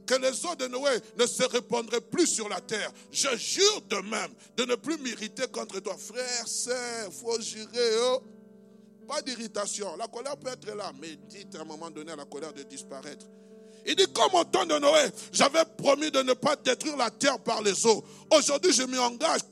que 0.07 0.15
les 0.15 0.45
eaux 0.45 0.55
de 0.57 0.67
Noé 0.67 0.91
ne 1.19 1.27
se 1.27 1.45
répandraient 1.45 2.01
plus 2.01 2.27
sur 2.27 2.49
la 2.49 2.61
terre. 2.61 2.91
Je 3.13 3.37
jure 3.37 3.83
de 3.89 3.97
même 3.97 4.33
de 4.57 4.65
ne 4.65 4.75
plus 4.75 4.99
m'irriter 4.99 5.47
contre 5.49 5.81
toi, 5.81 5.97
frère, 5.97 6.47
sœur. 6.47 7.13
Faut 7.13 7.41
jurer. 7.41 7.91
Oh. 8.03 8.23
Pas 9.07 9.23
d'irritation. 9.23 9.97
La 9.97 10.09
colère 10.09 10.37
peut 10.37 10.51
être 10.51 10.75
là, 10.75 10.93
mais 11.01 11.17
dites 11.29 11.55
à 11.55 11.61
un 11.61 11.65
moment 11.65 11.91
donné 11.91 12.11
à 12.13 12.17
la 12.17 12.25
colère 12.25 12.53
de 12.53 12.63
disparaître. 12.65 13.27
Il 13.89 13.95
dit, 13.95 14.07
comme 14.13 14.35
au 14.35 14.43
temps 14.43 14.67
de 14.67 14.77
Noé, 14.81 15.11
j'avais 15.31 15.65
promis 15.79 16.11
de 16.11 16.21
ne 16.23 16.33
pas 16.33 16.57
détruire 16.57 16.97
la 16.97 17.09
terre 17.09 17.39
par 17.39 17.63
les 17.63 17.87
eaux. 17.87 18.05
Aujourd'hui, 18.37 18.73
je 18.73 18.83
m'y 18.83 18.99
engage 18.99 19.43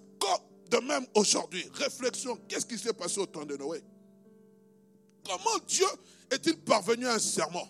de 0.74 0.86
même 0.86 1.06
aujourd'hui. 1.14 1.64
Réflexion, 1.74 2.38
qu'est-ce 2.48 2.66
qui 2.66 2.78
s'est 2.78 2.92
passé 2.92 3.20
au 3.20 3.26
temps 3.26 3.44
de 3.44 3.56
Noé? 3.56 3.82
Comment 5.24 5.58
Dieu 5.66 5.86
est-il 6.30 6.56
parvenu 6.58 7.06
à 7.06 7.14
un 7.14 7.18
serment 7.18 7.68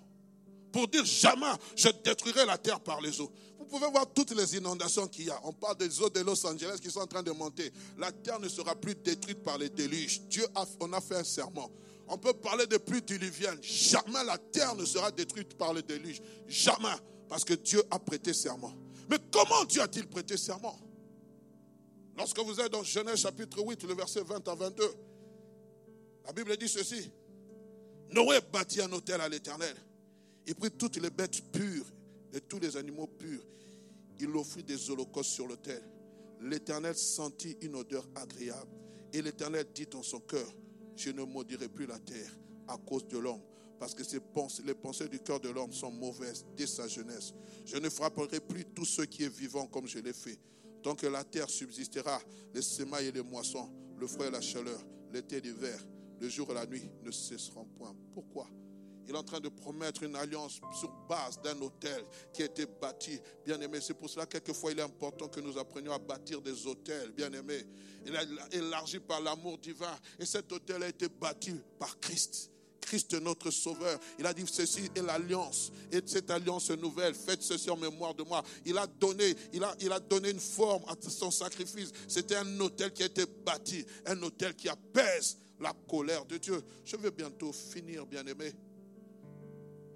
pour 0.73 0.89
dire 0.89 1.05
jamais 1.05 1.53
je 1.77 1.89
détruirai 2.03 2.47
la 2.47 2.59
terre 2.59 2.81
par 2.81 3.01
les 3.01 3.21
eaux? 3.21 3.31
Vous 3.59 3.67
pouvez 3.67 3.91
voir 3.91 4.07
toutes 4.13 4.33
les 4.33 4.57
inondations 4.57 5.07
qu'il 5.07 5.27
y 5.27 5.31
a. 5.31 5.41
On 5.45 5.53
parle 5.53 5.77
des 5.77 6.01
eaux 6.01 6.11
de 6.11 6.21
Los 6.21 6.45
Angeles 6.47 6.79
qui 6.81 6.91
sont 6.91 7.01
en 7.01 7.07
train 7.07 7.23
de 7.23 7.31
monter. 7.31 7.73
La 7.99 8.11
terre 8.11 8.41
ne 8.41 8.49
sera 8.49 8.75
plus 8.75 8.95
détruite 8.95 9.43
par 9.43 9.59
les 9.59 9.69
déluges. 9.69 10.21
Dieu 10.23 10.47
a, 10.55 10.65
on 10.81 10.93
a 10.93 11.01
fait 11.01 11.17
un 11.17 11.25
serment. 11.25 11.71
On 12.09 12.19
peut 12.19 12.35
parler 12.35 12.67
de 12.67 12.77
pluie 12.77 13.03
diluvienne. 13.03 13.59
Jamais 13.63 14.25
la 14.25 14.37
terre 14.37 14.75
ne 14.75 14.85
sera 14.85 15.11
détruite 15.11 15.57
par 15.57 15.73
le 15.73 15.83
déluge. 15.83 16.21
Jamais. 16.47 16.97
Parce 17.29 17.45
que 17.45 17.55
Dieu 17.55 17.83
a 17.91 17.99
prêté 17.99 18.35
serment. 18.35 18.73
Mais 19.09 19.17
comment 19.31 19.65
Dieu 19.65 19.81
a-t-il 19.81 20.07
prêté 20.07 20.37
serment? 20.37 20.79
Lorsque 22.17 22.39
vous 22.39 22.61
êtes 22.61 22.71
dans 22.71 22.83
Genèse 22.83 23.21
chapitre 23.21 23.59
8, 23.61 23.83
le 23.85 23.95
verset 23.95 24.23
20 24.23 24.47
à 24.47 24.55
22, 24.55 24.85
la 26.27 26.33
Bible 26.33 26.57
dit 26.57 26.69
ceci. 26.69 27.11
Noé 28.13 28.39
bâtit 28.53 28.81
un 28.81 28.93
hôtel 28.93 29.21
à 29.21 29.29
l'éternel. 29.29 29.75
Il 30.47 30.55
prit 30.55 30.71
toutes 30.71 30.97
les 30.97 31.11
bêtes 31.11 31.43
pures 31.51 31.87
et 32.33 32.41
tous 32.41 32.59
les 32.61 32.77
animaux 32.77 33.07
purs. 33.07 33.45
Il 34.21 34.35
offrit 34.37 34.63
des 34.63 34.91
holocaustes 34.91 35.31
sur 35.31 35.47
l'autel. 35.49 35.83
L'éternel 36.41 36.95
sentit 36.95 37.57
une 37.63 37.75
odeur 37.75 38.07
agréable. 38.15 38.71
Et 39.13 39.23
l'éternel 39.23 39.67
dit 39.75 39.89
en 39.95 40.03
son 40.03 40.21
cœur, 40.21 40.47
je 40.97 41.11
ne 41.11 41.25
maudirai 41.25 41.69
plus 41.69 41.87
la 41.87 41.99
terre 41.99 42.31
à 42.69 42.77
cause 42.77 43.07
de 43.09 43.19
l'homme, 43.19 43.43
parce 43.79 43.95
que 43.95 44.03
les 44.65 44.75
pensées 44.75 45.09
du 45.09 45.21
cœur 45.21 45.41
de 45.41 45.49
l'homme 45.49 45.73
sont 45.73 45.91
mauvaises 45.91 46.45
dès 46.57 46.67
sa 46.67 46.87
jeunesse. 46.89 47.35
Je 47.65 47.77
ne 47.77 47.89
frapperai 47.89 48.41
plus 48.41 48.65
tout 48.65 48.85
ce 48.85 49.03
qui 49.03 49.25
est 49.25 49.29
vivant 49.29 49.67
comme 49.67 49.87
je 49.87 49.99
l'ai 49.99 50.13
fait. 50.13 50.39
Tant 50.85 50.95
que 50.95 51.07
la 51.07 51.25
terre 51.25 51.49
subsistera, 51.49 52.21
les 52.53 52.61
semailles 52.61 53.07
et 53.07 53.13
les 53.13 53.23
moissons, 53.23 53.71
le 53.99 54.07
froid 54.07 54.27
et 54.27 54.31
la 54.31 54.43
chaleur, 54.43 54.79
l'été 55.11 55.39
et 55.39 55.41
l'hiver, 55.41 55.81
le 56.21 56.29
jour 56.29 56.51
et 56.51 56.55
la 56.55 56.67
nuit 56.67 56.91
ne 57.03 57.11
cesseront 57.11 57.65
point. 57.65 57.97
Pourquoi? 58.13 58.47
Il 59.09 59.15
est 59.15 59.19
en 59.19 59.23
train 59.23 59.41
de 59.41 59.49
promettre 59.49 60.03
une 60.03 60.15
alliance 60.15 60.61
sur 60.79 60.91
base 61.09 61.41
d'un 61.41 61.59
hôtel 61.63 62.05
qui 62.35 62.43
a 62.43 62.45
été 62.45 62.67
bâti. 62.67 63.19
Bien 63.47 63.59
aimé, 63.63 63.79
c'est 63.81 63.95
pour 63.95 64.11
cela 64.11 64.27
que 64.27 64.33
quelquefois 64.33 64.73
il 64.73 64.79
est 64.79 64.83
important 64.83 65.29
que 65.29 65.41
nous 65.41 65.57
apprenions 65.59 65.93
à 65.93 65.99
bâtir 65.99 66.43
des 66.43 66.67
hôtels. 66.67 67.13
Bien 67.13 67.33
aimé, 67.33 67.65
il 68.05 68.15
a 68.15 68.23
élargi 68.53 69.01
par 69.01 69.23
l'amour 69.23 69.57
divin. 69.57 69.95
Et 70.19 70.27
cet 70.27 70.53
hôtel 70.53 70.83
a 70.83 70.89
été 70.89 71.09
bâti 71.09 71.55
par 71.79 71.99
Christ. 71.99 72.51
Christ 72.85 73.15
notre 73.21 73.51
Sauveur. 73.51 73.99
Il 74.19 74.27
a 74.27 74.35
dit 74.35 74.45
ceci 74.47 74.91
est 74.95 75.03
l'alliance. 75.03 75.73
Et 75.91 76.01
cette 76.05 76.31
alliance 76.31 76.71
nouvelle, 76.71 77.15
faites 77.15 77.43
ceci 77.43 77.71
en 77.71 77.77
mémoire 77.77 78.15
de 78.15 78.23
moi. 78.23 78.43
Il 78.65 78.77
a 78.79 78.87
donné, 78.87 79.35
il 79.53 79.65
a, 79.65 79.75
il 79.81 79.91
a 79.91 80.01
donné 80.01 80.31
une 80.31 80.41
forme 80.41 80.85
à 80.89 80.95
son 81.09 81.31
sacrifice. 81.31 81.91
C'était 82.09 82.37
un 82.37 82.61
hôtel 82.61 82.93
qui 82.93 83.03
a 83.03 83.07
été 83.07 83.25
bâti, 83.45 83.85
un 84.07 84.23
hôtel 84.23 84.55
qui 84.55 84.69
apaise 84.69 85.39
la 85.61 85.73
colère 85.89 86.25
de 86.25 86.37
Dieu. 86.37 86.63
Je 86.85 86.97
vais 86.97 87.11
bientôt 87.11 87.53
finir, 87.53 88.07
bien-aimé. 88.07 88.53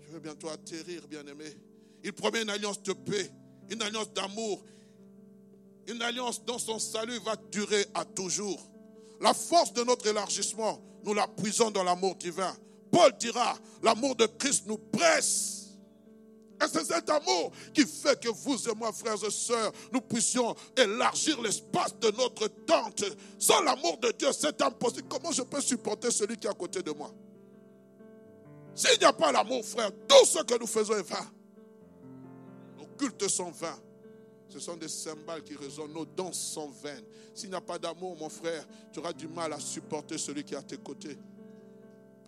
Je 0.00 0.12
vais 0.12 0.20
bientôt 0.20 0.48
atterrir, 0.48 1.06
bien-aimé. 1.06 1.56
Il 2.02 2.12
promet 2.12 2.42
une 2.42 2.50
alliance 2.50 2.82
de 2.82 2.92
paix, 2.92 3.30
une 3.68 3.82
alliance 3.82 4.12
d'amour, 4.12 4.64
une 5.86 6.00
alliance 6.02 6.44
dont 6.44 6.58
son 6.58 6.78
salut 6.78 7.18
va 7.24 7.36
durer 7.50 7.86
à 7.94 8.04
toujours. 8.04 8.70
La 9.20 9.34
force 9.34 9.72
de 9.72 9.82
notre 9.82 10.06
élargissement, 10.06 10.80
nous 11.04 11.14
la 11.14 11.26
puisons 11.26 11.70
dans 11.70 11.82
l'amour 11.82 12.14
divin. 12.16 12.56
Paul 12.98 13.12
dira, 13.16 13.56
l'amour 13.80 14.16
de 14.16 14.26
Christ 14.26 14.64
nous 14.66 14.76
presse. 14.76 15.68
Et 16.60 16.66
c'est 16.66 16.84
cet 16.84 17.08
amour 17.08 17.52
qui 17.72 17.86
fait 17.86 18.20
que 18.20 18.28
vous 18.28 18.68
et 18.68 18.74
moi, 18.74 18.90
frères 18.90 19.22
et 19.24 19.30
sœurs, 19.30 19.70
nous 19.92 20.00
puissions 20.00 20.52
élargir 20.76 21.40
l'espace 21.40 21.96
de 22.00 22.10
notre 22.10 22.48
tente. 22.66 23.04
Sans 23.38 23.62
l'amour 23.62 23.98
de 23.98 24.10
Dieu, 24.18 24.30
c'est 24.32 24.60
impossible. 24.62 25.06
Comment 25.08 25.30
je 25.30 25.42
peux 25.42 25.60
supporter 25.60 26.10
celui 26.10 26.36
qui 26.36 26.48
est 26.48 26.50
à 26.50 26.54
côté 26.54 26.82
de 26.82 26.90
moi? 26.90 27.14
S'il 28.74 28.98
n'y 28.98 29.04
a 29.04 29.12
pas 29.12 29.30
l'amour, 29.30 29.64
frère, 29.64 29.92
tout 30.08 30.26
ce 30.26 30.42
que 30.42 30.58
nous 30.58 30.66
faisons 30.66 30.94
est 30.94 31.08
vain. 31.08 31.30
Nos 32.78 32.86
cultes 32.98 33.28
sont 33.28 33.52
vains. 33.52 33.78
Ce 34.48 34.58
sont 34.58 34.76
des 34.76 34.88
cymbales 34.88 35.44
qui 35.44 35.54
résonnent, 35.54 35.92
nos 35.92 36.04
danses 36.04 36.40
sont 36.40 36.70
vaines. 36.82 37.04
S'il 37.32 37.50
n'y 37.50 37.54
a 37.54 37.60
pas 37.60 37.78
d'amour, 37.78 38.16
mon 38.18 38.28
frère, 38.28 38.66
tu 38.92 38.98
auras 38.98 39.12
du 39.12 39.28
mal 39.28 39.52
à 39.52 39.60
supporter 39.60 40.18
celui 40.18 40.42
qui 40.42 40.54
est 40.54 40.58
à 40.58 40.62
tes 40.62 40.78
côtés. 40.78 41.16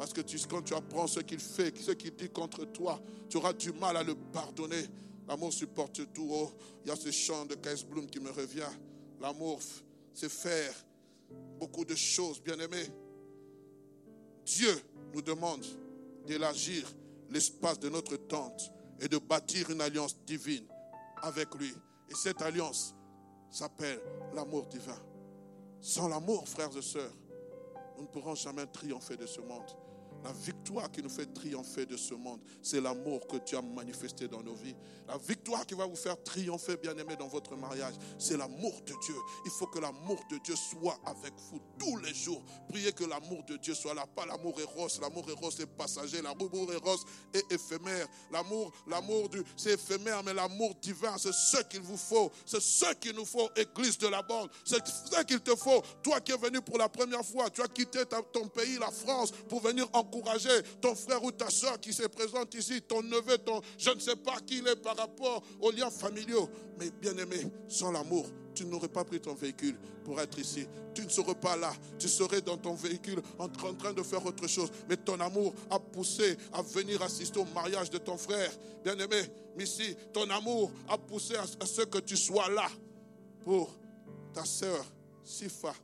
Parce 0.01 0.14
que 0.14 0.22
quand 0.48 0.62
tu 0.62 0.72
apprends 0.72 1.07
ce 1.07 1.20
qu'il 1.20 1.38
fait, 1.38 1.76
ce 1.76 1.90
qu'il 1.90 2.16
dit 2.16 2.30
contre 2.30 2.64
toi, 2.64 2.98
tu 3.28 3.36
auras 3.36 3.53
du 3.53 3.70
mal 3.70 3.98
à 3.98 4.03
le 4.03 4.14
pardonner. 4.14 4.86
L'amour 5.28 5.53
supporte 5.53 6.11
tout. 6.14 6.26
Oh, 6.32 6.51
il 6.82 6.88
y 6.88 6.90
a 6.90 6.96
ce 6.96 7.11
chant 7.11 7.44
de 7.44 7.55
Keis 7.55 7.84
Bloom 7.84 8.07
qui 8.07 8.18
me 8.18 8.30
revient. 8.30 8.70
L'amour, 9.20 9.61
c'est 10.14 10.30
faire 10.30 10.72
beaucoup 11.59 11.84
de 11.84 11.94
choses, 11.94 12.40
bien-aimés. 12.40 12.86
Dieu 14.46 14.74
nous 15.12 15.20
demande 15.20 15.66
d'élargir 16.26 16.90
l'espace 17.28 17.78
de 17.78 17.90
notre 17.90 18.16
tente 18.16 18.72
et 19.01 19.07
de 19.07 19.18
bâtir 19.18 19.68
une 19.68 19.82
alliance 19.82 20.16
divine 20.24 20.64
avec 21.20 21.55
lui. 21.57 21.74
Et 22.09 22.14
cette 22.14 22.40
alliance 22.40 22.94
s'appelle 23.51 24.01
l'amour 24.32 24.64
divin. 24.64 24.98
Sans 25.82 26.09
l'amour, 26.09 26.48
frères 26.48 26.74
et 26.74 26.80
sœurs, 26.80 27.12
nous 27.98 28.05
ne 28.05 28.09
pourrons 28.09 28.34
jamais 28.34 28.64
triompher 28.64 29.18
de 29.18 29.26
ce 29.26 29.42
monde. 29.42 29.70
La 30.23 30.33
victoire 30.33 30.91
qui 30.91 31.03
nous 31.03 31.09
fait 31.09 31.33
triompher 31.33 31.87
de 31.87 31.97
ce 31.97 32.12
monde, 32.12 32.41
c'est 32.62 32.81
l'amour 32.81 33.27
que 33.27 33.39
Dieu 33.39 33.57
a 33.57 33.62
manifesté 33.62 34.29
dans 34.29 34.43
nos 34.43 34.55
vies. 34.55 34.77
La 35.09 35.16
victoire 35.16 35.64
qui 35.64 35.75
va 35.75 35.87
vous 35.87 35.97
faire 35.97 36.23
triompher, 36.23 36.77
bien-aimé, 36.77 37.16
dans 37.16 37.29
votre 37.29 37.57
mariage, 37.57 37.95
c'est 38.18 38.37
l'amour 38.37 38.81
de 38.83 38.93
Dieu. 39.03 39.14
Il 39.47 39.51
faut 39.51 39.66
que 39.66 39.79
l'amour 39.79 40.21
de 40.31 40.37
Dieu 40.39 40.55
soit 40.57 40.99
avec 41.07 41.33
vous 41.51 41.61
tous 41.79 41.97
les 41.99 42.12
jours. 42.12 42.43
Priez 42.68 42.93
que 42.93 43.05
l'amour 43.05 43.43
de 43.45 43.57
Dieu 43.57 43.75
soit 43.75 43.95
là. 43.95 44.07
Pas 44.07 44.27
l'amour 44.27 44.61
éros. 44.61 44.89
L'amour 45.01 45.25
éros 45.31 45.51
est 45.51 45.66
passager. 45.66 46.21
L'amour 46.21 46.51
éros 46.71 46.97
est 47.33 47.53
éphémère. 47.53 48.07
L'amour, 48.31 48.73
l'amour 48.87 49.29
du, 49.31 49.43
c'est 49.57 49.73
éphémère, 49.73 50.23
mais 50.23 50.35
l'amour 50.35 50.75
divin, 50.83 51.16
c'est 51.16 51.33
ce 51.33 51.62
qu'il 51.62 51.81
vous 51.81 51.97
faut. 51.97 52.31
C'est 52.45 52.61
ce 52.61 52.93
qu'il 52.95 53.14
nous 53.14 53.25
faut, 53.25 53.49
Église 53.57 53.97
de 53.97 54.09
la 54.09 54.23
bande. 54.23 54.51
C'est 54.64 54.87
ce 54.87 55.23
qu'il 55.23 55.41
te 55.41 55.57
faut. 55.57 55.83
Toi 56.03 56.21
qui 56.21 56.33
es 56.33 56.37
venu 56.37 56.61
pour 56.61 56.77
la 56.77 56.91
première 56.91 57.25
fois, 57.25 57.49
tu 57.49 57.62
as 57.62 57.68
quitté 57.68 58.01
ton 58.33 58.49
pays, 58.49 58.79
la 58.79 58.91
France, 58.91 59.33
pour 59.49 59.61
venir 59.61 59.89
en 59.95 60.10
encourager 60.11 60.49
ton 60.81 60.95
frère 60.95 61.23
ou 61.23 61.31
ta 61.31 61.49
soeur 61.51 61.79
qui 61.81 61.93
se 61.93 62.07
présente 62.09 62.55
ici, 62.55 62.83
ton 62.83 63.03
neveu, 63.03 63.39
ton, 63.39 63.61
je 63.79 63.91
ne 63.91 64.01
sais 64.01 64.17
pas 64.17 64.39
qui 64.45 64.59
il 64.59 64.69
est 64.69 64.77
par 64.77 64.97
rapport 64.97 65.43
aux 65.61 65.71
liens 65.71 65.91
familiaux. 65.91 66.49
Mais 66.79 66.91
bien 66.91 67.17
aimé, 67.17 67.47
sans 67.69 67.93
l'amour, 67.93 68.27
tu 68.55 68.65
n'aurais 68.67 68.89
pas 68.89 69.05
pris 69.05 69.21
ton 69.21 69.35
véhicule 69.35 69.77
pour 70.05 70.21
être 70.21 70.39
ici. 70.39 70.67
Tu 70.95 71.03
ne 71.03 71.09
serais 71.09 71.35
pas 71.35 71.57
là. 71.57 71.73
Tu 71.99 72.09
serais 72.09 72.41
dans 72.41 72.57
ton 72.57 72.75
véhicule 72.75 73.23
en 73.39 73.49
train 73.49 73.93
de 73.93 74.03
faire 74.03 74.25
autre 74.27 74.47
chose. 74.49 74.71
Mais 74.89 74.97
ton 74.97 75.21
amour 75.21 75.55
a 75.71 75.79
poussé 75.79 76.37
à 76.53 76.63
venir 76.63 77.01
assister 77.03 77.39
au 77.39 77.45
mariage 77.55 77.91
de 77.91 77.99
ton 77.99 78.17
frère. 78.17 78.51
Bien-aimé, 78.83 79.23
Missy, 79.57 79.97
ton 80.13 80.29
amour 80.31 80.73
a 80.89 80.99
poussé 80.99 81.37
à 81.37 81.67
ce 81.67 81.83
que 81.83 81.99
tu 81.99 82.17
sois 82.17 82.49
là 82.51 82.69
pour 83.45 83.71
ta 84.33 84.45
soeur 84.45 84.85
Sifa, 85.23 85.75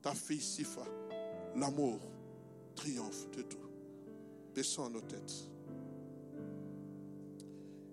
ta 0.00 0.14
fille 0.14 0.40
Sifa. 0.40 0.82
L'amour 1.56 1.98
triomphe 2.76 3.28
de 3.32 3.42
tout. 3.42 3.58
Baissons 4.54 4.88
nos 4.88 5.00
têtes. 5.00 5.48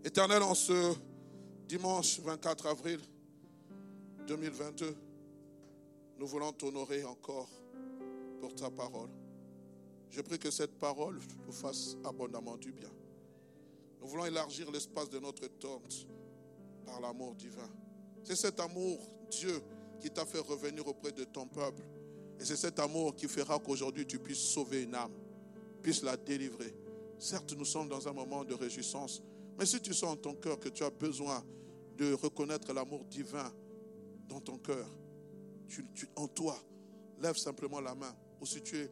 Éternel, 0.03 0.43
en 0.43 0.53
ce 0.53 0.93
dimanche 1.67 2.19
24 2.19 2.67
avril 2.67 2.99
2022, 4.27 4.95
nous 6.19 6.27
voulons 6.27 6.51
t'honorer 6.51 7.03
encore 7.03 7.49
pour 8.39 8.53
ta 8.53 8.69
parole. 8.69 9.09
Je 10.09 10.21
prie 10.21 10.37
que 10.37 10.51
cette 10.51 10.77
parole 10.77 11.19
nous 11.47 11.53
fasse 11.53 11.97
abondamment 12.03 12.57
du 12.57 12.71
bien. 12.71 12.91
Nous 14.01 14.07
voulons 14.07 14.25
élargir 14.25 14.69
l'espace 14.69 15.09
de 15.09 15.19
notre 15.19 15.47
tente 15.47 16.05
par 16.85 16.99
l'amour 16.99 17.35
divin. 17.35 17.69
C'est 18.23 18.35
cet 18.35 18.59
amour, 18.59 18.99
Dieu, 19.31 19.61
qui 19.99 20.09
t'a 20.11 20.25
fait 20.25 20.39
revenir 20.39 20.85
auprès 20.87 21.13
de 21.13 21.23
ton 21.23 21.47
peuple 21.47 21.83
et 22.39 22.45
c'est 22.45 22.55
cet 22.55 22.79
amour 22.79 23.15
qui 23.15 23.27
fera 23.27 23.59
qu'aujourd'hui 23.59 24.05
tu 24.05 24.19
puisses 24.19 24.39
sauver 24.39 24.83
une 24.83 24.95
âme, 24.95 25.13
puisses 25.81 26.03
la 26.03 26.17
délivrer. 26.17 26.75
Certes, 27.19 27.53
nous 27.57 27.65
sommes 27.65 27.87
dans 27.87 28.07
un 28.07 28.13
moment 28.13 28.43
de 28.43 28.53
réjouissance, 28.53 29.21
mais 29.57 29.65
si 29.65 29.79
tu 29.81 29.93
sens 29.93 30.13
en 30.13 30.17
ton 30.17 30.33
cœur 30.33 30.59
que 30.59 30.69
tu 30.69 30.83
as 30.83 30.89
besoin 30.89 31.43
de 31.97 32.13
reconnaître 32.13 32.73
l'amour 32.73 33.05
divin 33.05 33.51
dans 34.27 34.41
ton 34.41 34.57
cœur, 34.57 34.87
en 36.15 36.27
toi, 36.27 36.57
lève 37.19 37.37
simplement 37.37 37.79
la 37.79 37.95
main. 37.95 38.13
Ou 38.41 38.45
si 38.45 38.61
tu 38.61 38.77
es, 38.77 38.91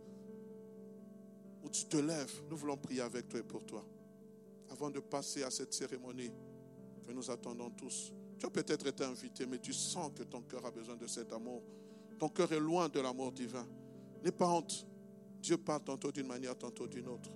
ou 1.63 1.69
tu 1.69 1.85
te 1.85 1.97
lèves, 1.97 2.41
nous 2.49 2.57
voulons 2.57 2.77
prier 2.77 3.01
avec 3.01 3.27
toi 3.27 3.39
et 3.39 3.43
pour 3.43 3.65
toi. 3.65 3.85
Avant 4.69 4.89
de 4.89 4.99
passer 4.99 5.43
à 5.43 5.51
cette 5.51 5.73
cérémonie 5.73 6.31
que 7.05 7.11
nous 7.11 7.29
attendons 7.29 7.69
tous, 7.71 8.13
tu 8.39 8.45
as 8.45 8.49
peut-être 8.49 8.87
été 8.87 9.03
invité, 9.03 9.45
mais 9.45 9.59
tu 9.59 9.73
sens 9.73 10.11
que 10.15 10.23
ton 10.23 10.41
cœur 10.41 10.65
a 10.65 10.71
besoin 10.71 10.95
de 10.95 11.07
cet 11.07 11.33
amour. 11.33 11.61
Ton 12.21 12.29
cœur 12.29 12.51
est 12.51 12.59
loin 12.59 12.87
de 12.87 12.99
l'amour 12.99 13.31
divin. 13.31 13.65
N'aie 14.23 14.31
pas 14.31 14.47
honte. 14.47 14.85
Dieu 15.41 15.57
parle 15.57 15.83
tantôt 15.83 16.11
d'une 16.11 16.27
manière, 16.27 16.55
tantôt 16.55 16.85
d'une 16.85 17.07
autre. 17.07 17.31